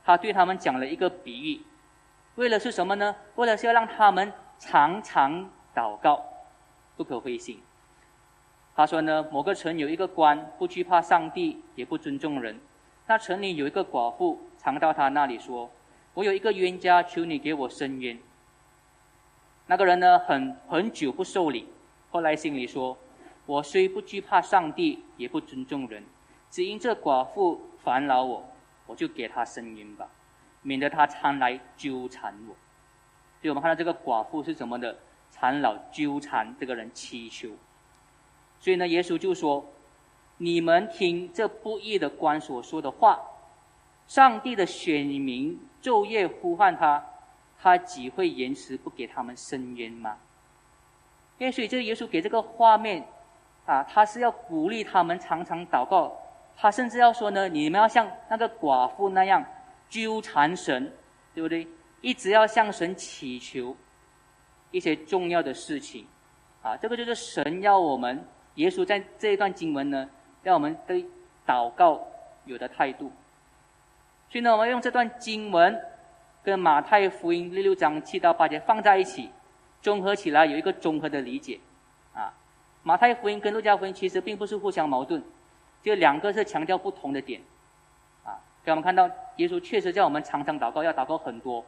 [0.05, 1.61] 他对他们讲了一个比喻，
[2.35, 3.17] 为了是什么呢？
[3.37, 5.51] 为了是要让他们常常。
[5.75, 6.25] 祷告，
[6.97, 7.61] 不可灰心。
[8.77, 12.61] 他说呢，某个城有一个官，不惧怕上帝，也不尊重人。
[13.09, 15.69] 那城里有一个寡妇，常到他那里说
[16.15, 18.17] ：“我有一个冤家，求你给我伸冤。”
[19.67, 21.67] 那个人呢，很很久不受理，
[22.15, 22.97] 后来心里说
[23.45, 26.05] ：“我虽不惧怕上帝，也不尊重人，
[26.49, 28.49] 只因这寡妇烦扰我，
[28.87, 30.09] 我就给她伸冤吧，
[30.63, 32.55] 免得她常来纠缠我。”
[33.43, 34.97] 所以我们看到这个寡妇是怎么的？
[35.33, 37.51] 缠老纠缠这个人祈求，
[38.61, 39.67] 所以呢，耶稣就说
[40.39, 43.19] ：“你们听这不义的官所说的话，
[44.07, 47.05] 上帝的选民昼夜呼唤他，
[47.59, 50.19] 他岂会延迟不给他们伸冤吗？”
[51.39, 53.05] 因为所以这个耶稣给这个画面，
[53.67, 56.13] 啊，他是要鼓励他们常常祷告，
[56.57, 59.45] 他甚至要说呢：“你们要像那个寡妇那样
[59.89, 60.93] 纠缠神，
[61.35, 61.67] 对不对？
[62.01, 63.77] 一直要向神祈求。”
[64.71, 66.05] 一些重要的事情，
[66.61, 70.11] 啊，这个就是神要我们，耶稣在这一段经文呢，
[70.43, 71.05] 让我们对
[71.47, 72.05] 祷告
[72.45, 73.13] 有的态度。
[74.29, 75.81] 所以呢，我们用这段经文
[76.43, 79.31] 跟马太福音六六章七到八节放在一起，
[79.85, 81.61] 综合起来有一个综合的理解。
[82.15, 82.33] 啊，
[82.83, 85.23] 马太福音跟路加福音其实并不是互相矛盾，
[85.83, 87.39] 这两个是强调不同的点。
[88.25, 91.63] 啊，给我们看到耶稣确实叫我们常常祷告，要祷告很多，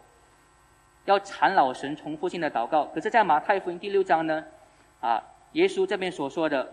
[1.04, 2.86] 要缠老神重复性的祷告。
[2.86, 4.42] 可是，在马太福音第六章呢，
[5.02, 6.66] 啊，耶稣这边所说的，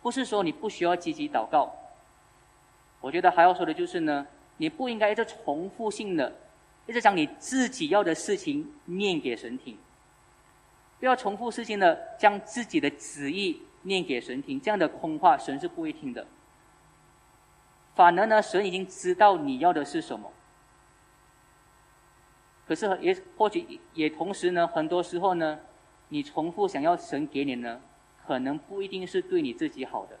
[0.00, 1.70] 不是说你不需要积极祷告。
[3.02, 4.26] 我觉得还要说的就是呢。
[4.56, 6.32] 你不应该一直重复性的，
[6.86, 9.76] 一直将你自己要的事情念给神听。
[11.04, 16.26] 不要重复事情的将自己的旨意念给神听，这样的空话神是不会听的。
[17.94, 20.32] 反而呢，神已经知道你要的是什么。
[22.66, 25.60] 可是也或许也同时呢，很多时候呢，
[26.08, 27.82] 你重复想要神给你呢，
[28.26, 30.18] 可能不一定是对你自己好的，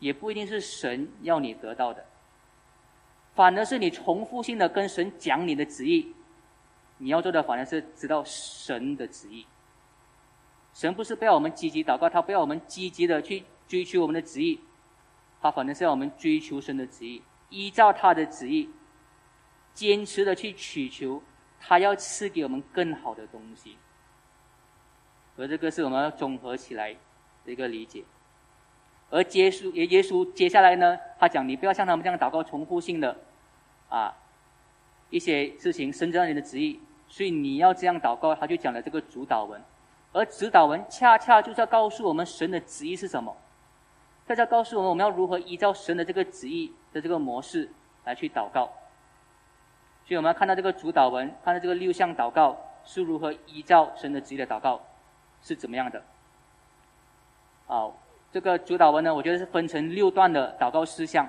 [0.00, 2.04] 也不一定是神要你得到的。
[3.36, 6.12] 反而是你重复性的跟神讲你的旨意，
[6.98, 9.46] 你要做的反而是知道神的旨意。
[10.72, 14.58] 神不是不要我们积极祷告，他不要我们积极的去追求我们的旨意，
[15.40, 18.70] 他反正是要我们追求神的旨意，依照他的旨意，
[19.74, 21.22] 坚持的去祈求，
[21.60, 23.76] 他要赐给我们更好的东西。
[25.36, 26.94] 而这个是我们要综合起来
[27.44, 28.04] 的一个理解。
[29.10, 33.14] 而耶稣也耶稣接下来呢，他讲你不要像他们这样祷告重复性的，
[33.90, 34.14] 啊，
[35.10, 38.34] 一些事情，深知到你的旨意，所以你要这样祷告。
[38.34, 39.62] 他就讲了这个主导文，
[40.12, 43.36] 而指导文恰恰就是要告诉我们神的旨意是什么，
[44.26, 47.70] 在这告诉我们我们要如何依照神的这个旨意的这个模式
[48.04, 48.66] 来去祷告。
[50.04, 54.80] 所以我们要看到这个主导文，看到这个六项祷告是如何依照神的旨意的祷告
[55.42, 56.02] 是怎么样的，
[57.66, 57.94] 好。
[58.32, 61.28] 这个主导文呢，我觉得是分成六段的祷告事项，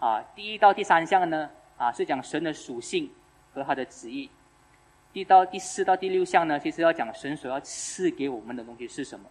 [0.00, 3.08] 啊，第一到第三项呢，啊是讲神的属性
[3.54, 4.28] 和他的旨意；
[5.12, 9.26] 第到第四到第六项呢，其实要讲神所要赐给我们的东西是什么，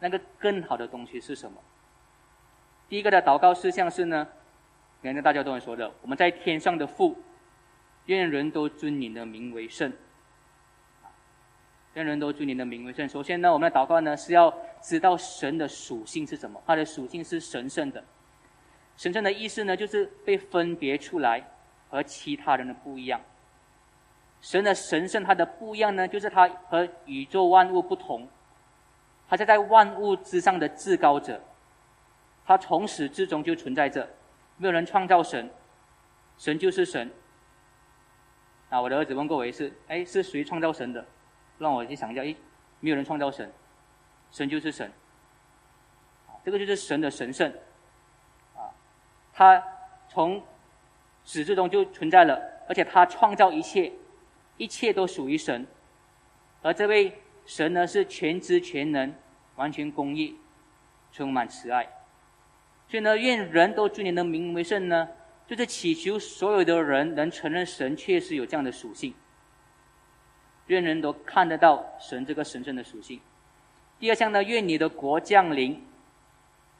[0.00, 1.58] 那个更好的东西是什么。
[2.88, 4.26] 第一个的祷告事项是呢，
[5.02, 7.16] 原来大家都会说的，我们在天上的父，
[8.06, 9.92] 愿人都尊你的名为圣。
[11.94, 13.08] 愿人都尊你的名为圣。
[13.08, 16.60] 首先呢，我们的祷告呢是要知道神的属性是什么。
[16.66, 18.02] 它的属性是神圣的。
[18.96, 21.46] 神圣的意思呢，就是被分别出来，
[21.90, 23.20] 和其他人的不一样。
[24.42, 28.28] 神的神圣，它的不一样呢，就是它和宇宙万物不同。
[29.26, 31.40] 它是在万物之上的至高者。
[32.44, 34.06] 它从始至终就存在着，
[34.58, 35.48] 没有人创造神，
[36.36, 37.10] 神就是神。
[38.68, 41.02] 啊，我的儿子问过我一次，哎，是谁创造神的？
[41.58, 42.34] 让我去想一下，哎，
[42.80, 43.50] 没有人创造神，
[44.32, 44.90] 神就是神，
[46.44, 47.48] 这个就是神的神圣，
[48.56, 48.66] 啊，
[49.32, 49.62] 他
[50.08, 50.42] 从
[51.24, 53.92] 始至终就存在了，而且他创造一切，
[54.56, 55.66] 一切都属于神，
[56.62, 57.12] 而这位
[57.44, 59.12] 神呢是全知全能，
[59.56, 60.36] 完全公义，
[61.12, 61.88] 充满慈爱，
[62.88, 65.08] 所以呢，愿人都尊你的名为圣呢，
[65.46, 69.12] 就是祈求所有的人能承认神确实有这样的属性。
[70.68, 73.20] 愿人都看得到神这个神圣的属性。
[73.98, 75.84] 第二项呢，愿你的国降临。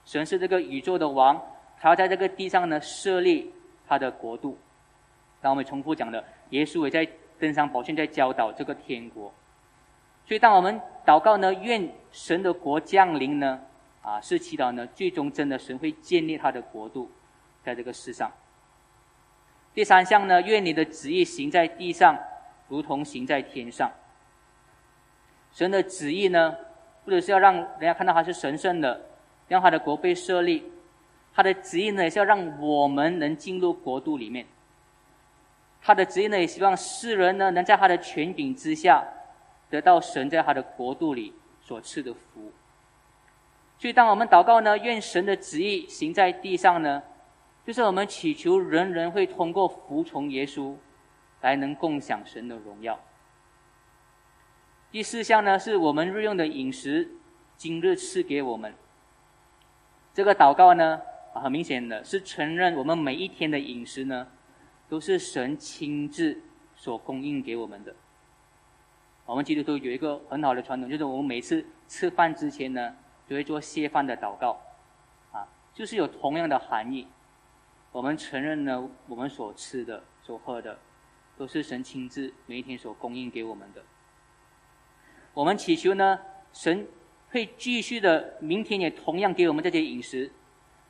[0.05, 1.41] 神是这个宇宙的王，
[1.81, 3.53] 他要在这个地上呢设立
[3.87, 4.57] 他的国度。
[5.41, 7.09] 当我们重复讲的，耶稣也在
[7.43, 9.35] 登上宝剑，在教导这个天国。
[10.25, 13.61] 所以，当我们祷告呢，愿神的国降临呢，
[14.01, 17.11] 啊，是祈祷呢，最终真的神会建立他的国度，
[17.65, 18.31] 在这个世上。
[19.75, 22.17] 第三项呢，愿你的旨意行在地上。
[22.69, 23.91] 如同行在天上，
[25.53, 26.57] 神的旨意呢，
[27.05, 28.99] 不只是要让人家看到他是神圣的，
[29.49, 30.73] 让他的国被设立。
[31.35, 34.47] 他的旨意呢，也是要让我们能进入国度里面。
[35.83, 39.05] 他的旨意呢，也希望世人呢，能在他的权柄之下，
[39.69, 42.53] 得到神在他的国度里所赐的福。
[43.79, 47.03] 所以，当我们祷告呢，愿神的旨意行在地上呢，
[47.67, 50.77] 就是我们祈求人人会通过服从耶稣。
[51.43, 52.97] 来能共享神的荣耀。
[54.93, 57.17] 第四项呢，是我们日用的饮食，
[57.57, 58.73] 今日赐给我们。
[60.15, 61.03] 这个祷告呢，
[61.35, 64.29] 很明显的是承认我们每一天的饮食呢，
[64.93, 66.39] 都是神亲自
[66.77, 67.97] 所供应给我们的。
[69.25, 72.95] 我们基督徒有一个很好的传统，就是我们每次吃饭之前呢，
[73.27, 74.61] 就会做谢饭的祷告，
[75.33, 77.09] 啊，就是有同样的含义。
[77.91, 80.79] 我们承认呢，我们所吃的、所喝的。
[81.39, 83.83] 都是神亲自每一天所供应给我们的。
[85.33, 86.21] 我们祈求呢，
[86.53, 86.87] 神
[87.31, 90.31] 会继续的，明天也同样给我们这些饮食，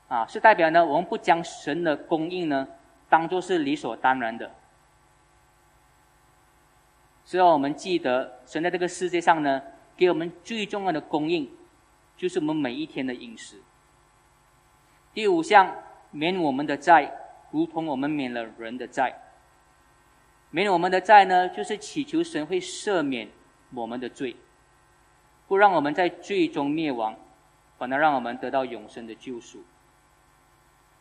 [0.09, 2.66] 啊，是代表呢，我们不将神的供应呢，
[3.12, 4.54] 当做是理所当然的。
[7.26, 9.60] 只要我们记得，神在这个世界上呢，
[9.94, 11.50] 给我们最重要的供应，
[12.16, 13.60] 就是我们每一天的饮食。
[15.12, 15.76] 第五项，
[16.10, 17.12] 免我们的债，
[17.50, 19.20] 如同我们免了人的债。
[20.48, 23.28] 免我们的债呢，就是祈求神会赦免
[23.74, 24.34] 我们的罪，
[25.46, 27.14] 不让我们在罪中灭亡，
[27.76, 29.62] 反而让我们得到永生的救赎。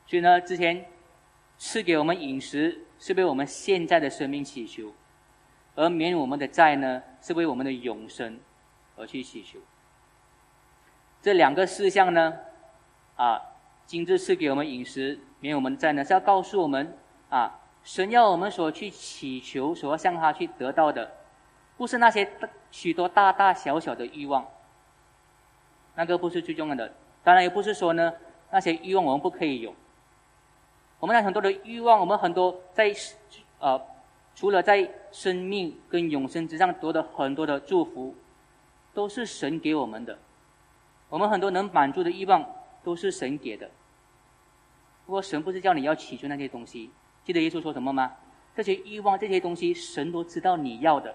[0.07, 0.85] 所以呢，之前
[1.63, 4.91] 赐给我们饮食，是为我们现在的生命祈求。
[5.75, 8.39] 而免我们的债呢，是为我们的永生
[8.95, 9.59] 而去祈求。
[11.21, 12.33] 这两个事项呢，
[13.15, 13.39] 啊，
[13.85, 16.97] 今日赐给我们饮食，免我们债呢，是要告诉我们
[17.29, 21.11] 啊，神要我们所去祈求、所要向他去得到的，
[21.77, 22.27] 不是那些
[22.71, 24.47] 许多大大小小的欲望，
[25.93, 26.91] 那个不是最重要的。
[27.23, 28.13] 当然，也不是说呢，
[28.49, 29.75] 那些欲望我们不可以有。
[31.01, 32.93] 我们有很多的欲望，我们很多在
[33.59, 33.81] 呃。
[34.33, 38.15] 除了在生命跟永生之上得的很多的祝福，
[38.93, 40.17] 都是神给我们的。
[41.09, 42.49] 我们很多能满足的欲望
[42.81, 43.69] 都是神给的。
[45.05, 46.89] 不过神不是叫你要祈求那些东西，
[47.25, 48.15] 记得耶稣说什么吗？
[48.55, 51.13] 这些欲望、这些东西，神都知道你要的，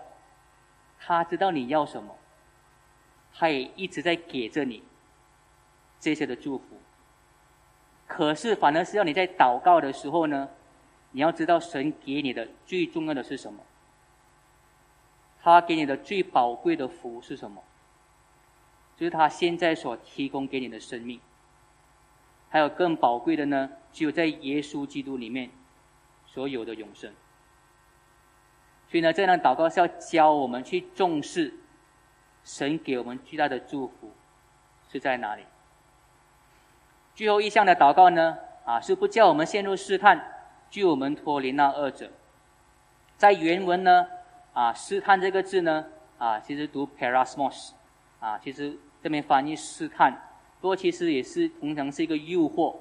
[1.01, 2.15] 他知道你要什么，
[3.33, 4.83] 他也一直在给着你
[5.99, 6.65] 这些的祝福。
[8.07, 10.49] 可是反而是要你在祷告的时候呢？
[11.13, 13.61] 你要知道，神给你的最重要的是什么？
[15.41, 17.63] 他给你的最宝贵的福是什么？
[18.97, 21.21] 就是他现在所提供给你的生命。
[22.49, 25.51] 还有更宝贵的呢，只有在耶稣基督里面
[26.27, 27.13] 所有的永生。
[28.89, 31.53] 所以呢，这样的祷告是要教我们去重视
[32.45, 34.13] 神给我们巨大的祝福
[34.93, 35.43] 是在哪里。
[37.17, 40.35] 最后一项的祷告呢，啊，是不叫我们陷入试探。
[40.69, 42.11] 救我们脱离那二者，
[43.17, 44.05] 在原文呢，
[44.53, 45.87] 啊，试探这个字呢，
[46.19, 47.71] 啊，其实读 parasmos，
[48.19, 50.13] 啊，其实这边翻译试探，
[50.61, 52.75] 不过其实也是通常是一个诱惑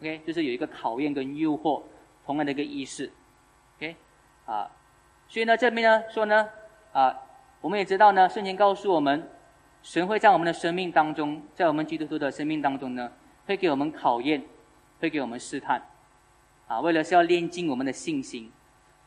[0.00, 1.82] ，OK，就是有一个考验跟诱惑
[2.24, 3.10] 同样的一个意思
[3.76, 3.96] ，OK，
[4.46, 4.70] 啊，
[5.28, 6.48] 所以呢，这边呢说呢，
[6.92, 7.12] 啊，
[7.60, 9.28] 我们也知道呢，圣经告诉我们，
[9.82, 13.10] 神会在我们的生命当中，在我们基督徒的生命当中呢，
[13.52, 14.42] 会给我们考验，
[14.98, 15.82] 会给我们试探。
[16.66, 18.50] 啊，为了是要练尽我们的信心，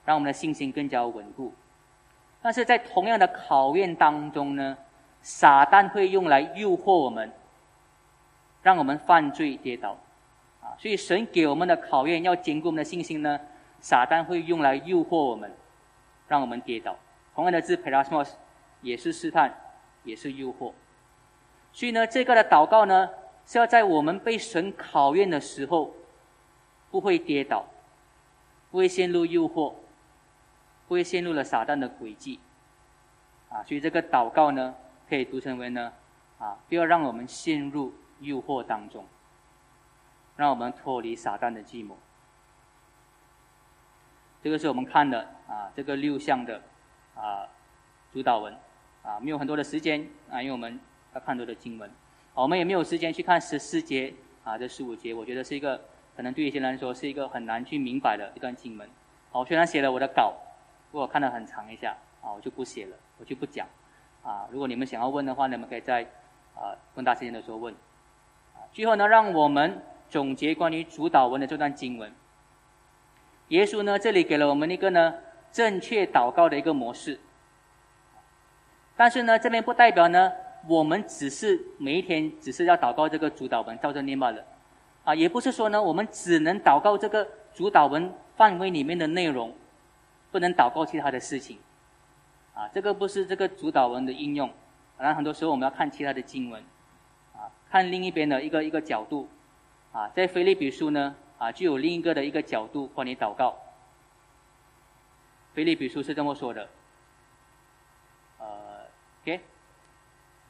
[0.05, 1.51] 让我们的信心更加稳固。
[2.43, 4.77] 但是在同样的考验当中呢，
[5.23, 7.31] 撒旦会用来诱惑我们，
[8.61, 9.97] 让我们犯罪跌倒。
[10.61, 13.39] 啊，所以神给我们的考验要坚固我们的信心呢，
[13.79, 15.51] 撒旦会用来诱惑我们，
[16.27, 16.95] 让我们跌倒。
[17.33, 18.33] 同样的字 “parasmos”
[18.81, 19.51] 也是试探，
[20.03, 20.71] 也是诱惑。
[21.73, 23.09] 所以呢，这个的祷告呢，
[23.45, 25.93] 是要在我们被神考验的时候。
[26.91, 27.65] 不会跌倒，
[28.71, 29.73] 不会陷入诱惑，
[30.87, 32.39] 不会陷入了撒旦的诡计，
[33.49, 34.73] 啊，所以这个祷告呢，
[35.09, 35.91] 可以读成为呢，
[36.39, 39.05] 啊，不要让我们陷入诱惑当中，
[40.37, 41.97] 让我们脱离撒旦的计谋。
[44.41, 46.61] 这个是我们看的啊，这个六项的
[47.13, 47.45] 啊
[48.13, 48.57] 主导文，
[49.03, 50.79] 啊，没有很多的时间啊，因为我们
[51.13, 51.91] 要看多的经文，
[52.35, 54.13] 我们也没有时间去看十四节
[54.43, 55.81] 啊，这十五节，我觉得是一个。
[56.15, 58.89] 可能对一些人来说是一个很难去明白的一段经文。
[59.33, 60.33] 好，我虽然写了我的稿，
[60.89, 63.67] 不过看得很长一下，啊，我就不写了，我就不讲。
[64.23, 66.03] 啊，如果你们想要问的话，你们可以在
[66.53, 67.73] 啊问答时间的时候问。
[68.53, 72.09] 啊，最后呢，让我们总结关于主导文的这段经文。
[73.49, 75.15] 耶稣呢，这里给了我们一个呢
[75.51, 77.19] 正确祷告的一个模式。
[78.95, 80.31] 但是呢，这边不代表呢，
[80.67, 84.43] 我们只是每一天只是要祷告这个主导文，照着念罢了。
[85.03, 89.53] 啊，也不是说呢，我们只能祷告这个主导文范围里面的内容，
[90.31, 91.59] 不能祷告其他的事情。
[92.53, 94.49] 啊，这个不是这个主导文的应用。
[94.97, 96.63] 当然，很多时候我们要看其他的经文，
[97.33, 99.27] 啊，看另一边的一个一个角度。
[99.91, 103.55] 啊，在菲利比书呢，啊，就有另一个的一个角度关于祷告。
[105.53, 106.67] 菲利比书是这么说的。
[108.39, 108.45] 呃
[109.21, 109.39] ，OK，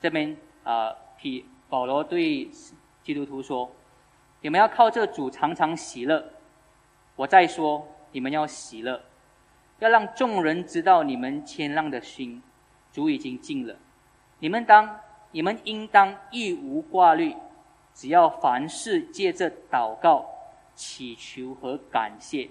[0.06, 2.48] 这边啊，提保罗对
[3.02, 3.72] 基督徒说。
[4.42, 6.24] 你们要靠这主常常喜乐。
[7.16, 9.02] 我再说，你们要喜乐，
[9.80, 12.44] 要让众人知道你们谦让的心，
[12.92, 13.76] 主已经尽了。
[14.38, 15.00] 你们当，
[15.32, 17.36] 你们应当一无挂虑，
[17.96, 20.24] 只要凡事借着祷告、
[20.76, 22.48] 祈求和感谢，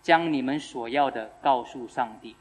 [0.00, 2.36] 将你们所要的告诉上帝。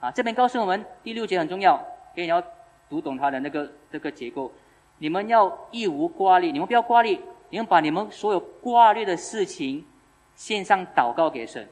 [0.00, 1.80] 啊，这边告诉我们第六节很重要，
[2.12, 2.42] 给你要
[2.88, 4.52] 读懂它的那个这个结构。
[4.98, 7.20] 你们要一无挂虑，你们不要挂虑。
[7.48, 9.86] 你们把你们所有挂虑的事情
[10.34, 11.66] 献上祷告给神，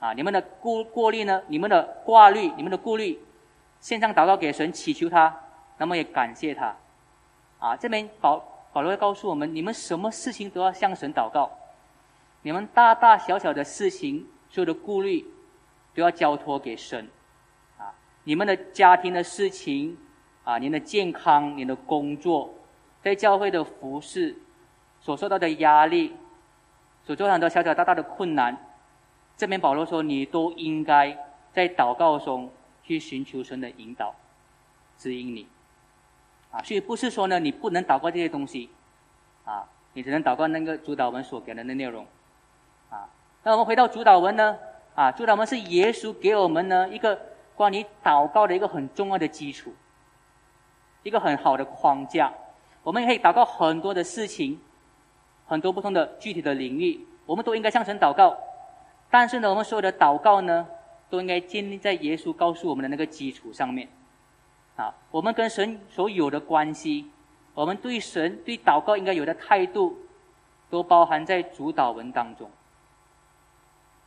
[0.00, 3.16] 啊，你们的顾过虑呢，你们的挂虑，你们的顾虑，
[3.80, 5.32] 献上祷告给神，祈求他，
[5.76, 6.76] 那么也感谢他，
[7.60, 11.48] 啊，这边保保罗告诉我们，你们什么事情都要向神祷告，
[12.42, 15.24] 你们大大小小的事情，所有的顾虑，
[15.94, 17.08] 都要交托给神，
[17.78, 19.96] 啊，你们的家庭的事情，
[20.48, 22.54] 啊，您的健康，您的工作，
[23.02, 24.34] 在教会的服饰。
[24.98, 26.16] 所受到的压力，
[27.04, 28.56] 所做很多小小大大的困难，
[29.36, 31.16] 这边保罗说，你都应该
[31.52, 32.50] 在祷告中
[32.82, 34.14] 去寻求神的引导，
[34.96, 35.46] 指引你。
[36.50, 38.70] 啊，所以不是说呢，你不能祷告这些东西，
[39.44, 42.06] 啊，你只能祷告那个主导文所给的那内容。
[42.88, 43.06] 啊，
[43.44, 44.58] 那我们回到主导文呢，
[44.94, 47.20] 啊，主导文是耶稣给我们呢一个
[47.54, 49.72] 关于祷告的一个很重要的基础，
[51.02, 52.32] 一个很好的框架，
[52.82, 54.60] 我们可以祷告很多的事情。
[55.50, 58.36] 很多不同的具体的领域，我们都应该向神祷告。
[59.08, 60.68] 但是呢，我们所有的祷告呢，
[61.08, 63.88] 都应该建立在耶稣告诉我们的那个基础上面。
[64.76, 67.10] 啊，我们跟神所有的关系，
[67.54, 69.96] 我们对神对祷告应该有的态度，
[70.68, 72.50] 都包含在主导文当中。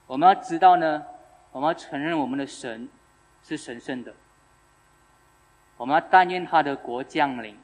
[0.06, 1.04] 我们要知道呢，
[1.52, 2.88] 我们要承认我们的神
[3.42, 4.14] 是神圣的。
[5.82, 7.58] 我们要但愿他的国降临。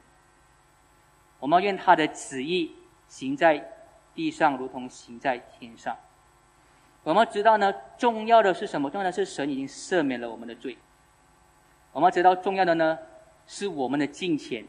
[1.40, 2.74] 我们要愿他的旨意。
[3.08, 3.66] 行在
[4.14, 5.96] 地上，如同行在天上。
[7.04, 8.90] 我们知道呢，重要的是什么？
[8.90, 10.78] 重要的是神已经赦免了我们的罪。
[11.94, 13.00] 我们知道重要的呢，
[13.46, 14.66] 是我们的金钱，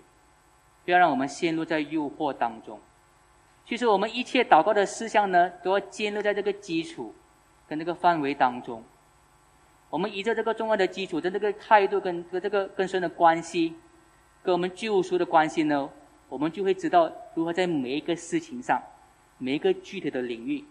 [0.85, 2.79] 不要让我们陷入在诱惑当中。
[3.67, 7.13] 其实我们一切祷告的事项呢，都要建立在这个基础
[7.67, 8.85] 跟这个范围当中。
[9.91, 13.75] 我们依着这个重要的基础，的这个态度跟跟这个更深的关系，
[14.43, 15.89] 跟我们救赎的关系呢？
[16.29, 18.83] 我们就会知道如何在每一个事情上，
[19.39, 20.63] 每一个具体的领域，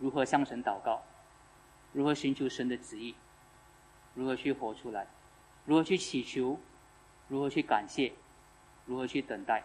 [0.00, 1.00] 如何向神祷告，
[1.92, 3.14] 如何寻求神的旨意，
[4.14, 5.06] 如何去活出来，
[5.64, 6.58] 如何去祈求，
[7.28, 8.12] 如何去感谢，
[8.84, 9.62] 如何去等待。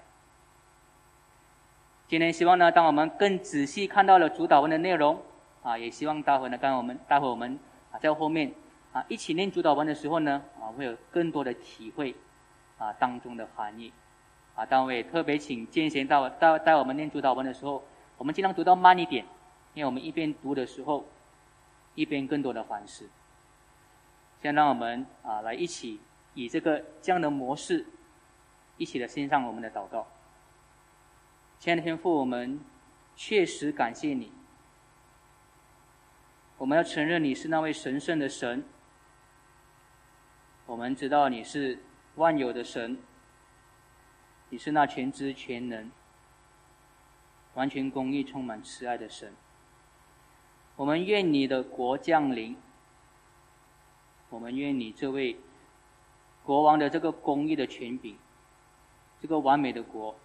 [2.08, 5.20] 今天希望呢，当我们更仔细看到了主导文的内容，
[5.64, 7.58] 啊，也希望待会呢，刚我们待会我们
[7.92, 8.54] 啊在后面
[8.94, 12.16] 啊一起念主导文的时候呢，啊会有更多的体会
[12.78, 13.92] 啊当中的含义。
[14.56, 17.82] 啊，当我也特别请建贤到带带我们念主导文的时候，
[18.18, 19.26] 我们尽量读到慢一点，
[19.74, 21.06] 因为我们一边读的时候，
[21.96, 23.10] 一边更多的反思。
[24.42, 26.02] 先让我们啊来一起
[26.34, 27.86] 以这个这样的模式，
[28.76, 30.06] 一起的献上我们的祷告。
[31.58, 32.60] 亲爱的天父，我们
[33.16, 34.30] 确实感谢你。
[36.60, 38.64] 我们要承认你是那位神圣的神。
[40.66, 41.80] 我们知道你是
[42.16, 43.00] 万有的神。
[44.50, 45.92] 你是那全知全能、
[47.54, 49.32] 完全公义、充满慈爱的神。
[50.76, 52.58] 我们愿你的国降临。
[54.30, 55.40] 我们愿你这位
[56.44, 58.18] 国王的这个公义的权柄，
[59.22, 60.16] 这个完美的国，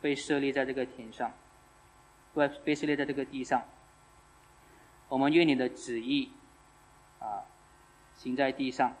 [0.00, 1.32] 被设立在这个天上，
[2.34, 3.62] 被被设立在这个地上。
[5.10, 6.32] 我们愿你的旨意，
[7.18, 7.44] 啊，
[8.14, 8.96] 行在地上。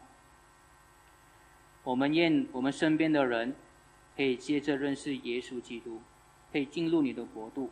[1.84, 3.56] 我们愿我们身边的人。
[4.16, 6.02] 可以接着认识耶稣基督，
[6.52, 7.70] 可以进入你的国度，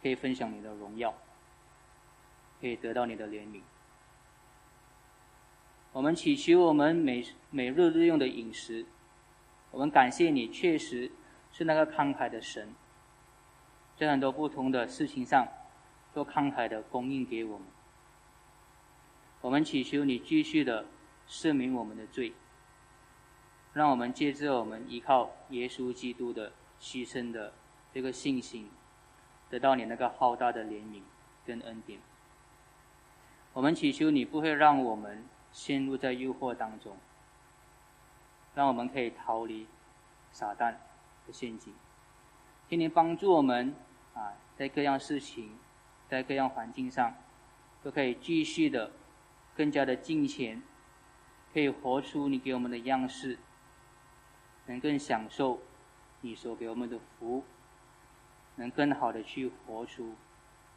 [0.00, 1.12] 可以分享你的荣耀，
[2.58, 3.60] 可以得到你的怜悯。
[5.92, 8.86] 我们祈求我们每每日日用的饮食，
[9.70, 11.12] 我们感谢你，确实
[11.52, 12.74] 是那个慷慨的神，
[13.98, 15.46] 在很多不同的事情上，
[16.12, 17.66] 做慷慨的供应给我们。
[19.40, 20.86] 我们祈求你继续的
[21.28, 22.32] 赦免我们的罪。
[23.72, 27.52] 让我们借着我们依靠耶稣基督的牺牲的
[27.94, 28.68] 这个信心，
[29.48, 31.02] 得到你那个浩大的怜悯
[31.46, 32.00] 跟恩典。
[33.52, 36.96] 我们祈求你不会让我们陷入在诱惑当中，
[38.56, 39.68] 让我们可以逃离
[40.32, 40.74] 撒旦
[41.26, 41.72] 的陷阱。
[42.68, 43.72] 请您帮助我们
[44.14, 45.56] 啊，在各样事情，
[46.10, 47.14] 在各样环境上，
[47.84, 48.90] 都可以继续的
[49.56, 50.60] 更加的敬虔，
[51.54, 53.38] 可以活出你给我们的样式。
[54.66, 55.60] 能更享受
[56.20, 57.44] 你所给我们的福，
[58.56, 60.14] 能更好的去活出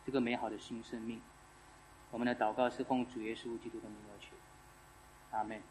[0.05, 1.19] 这个美好的新生命。
[2.11, 4.36] 我们的祷告是奉主耶稣基督的名而求，
[5.31, 5.61] 阿门。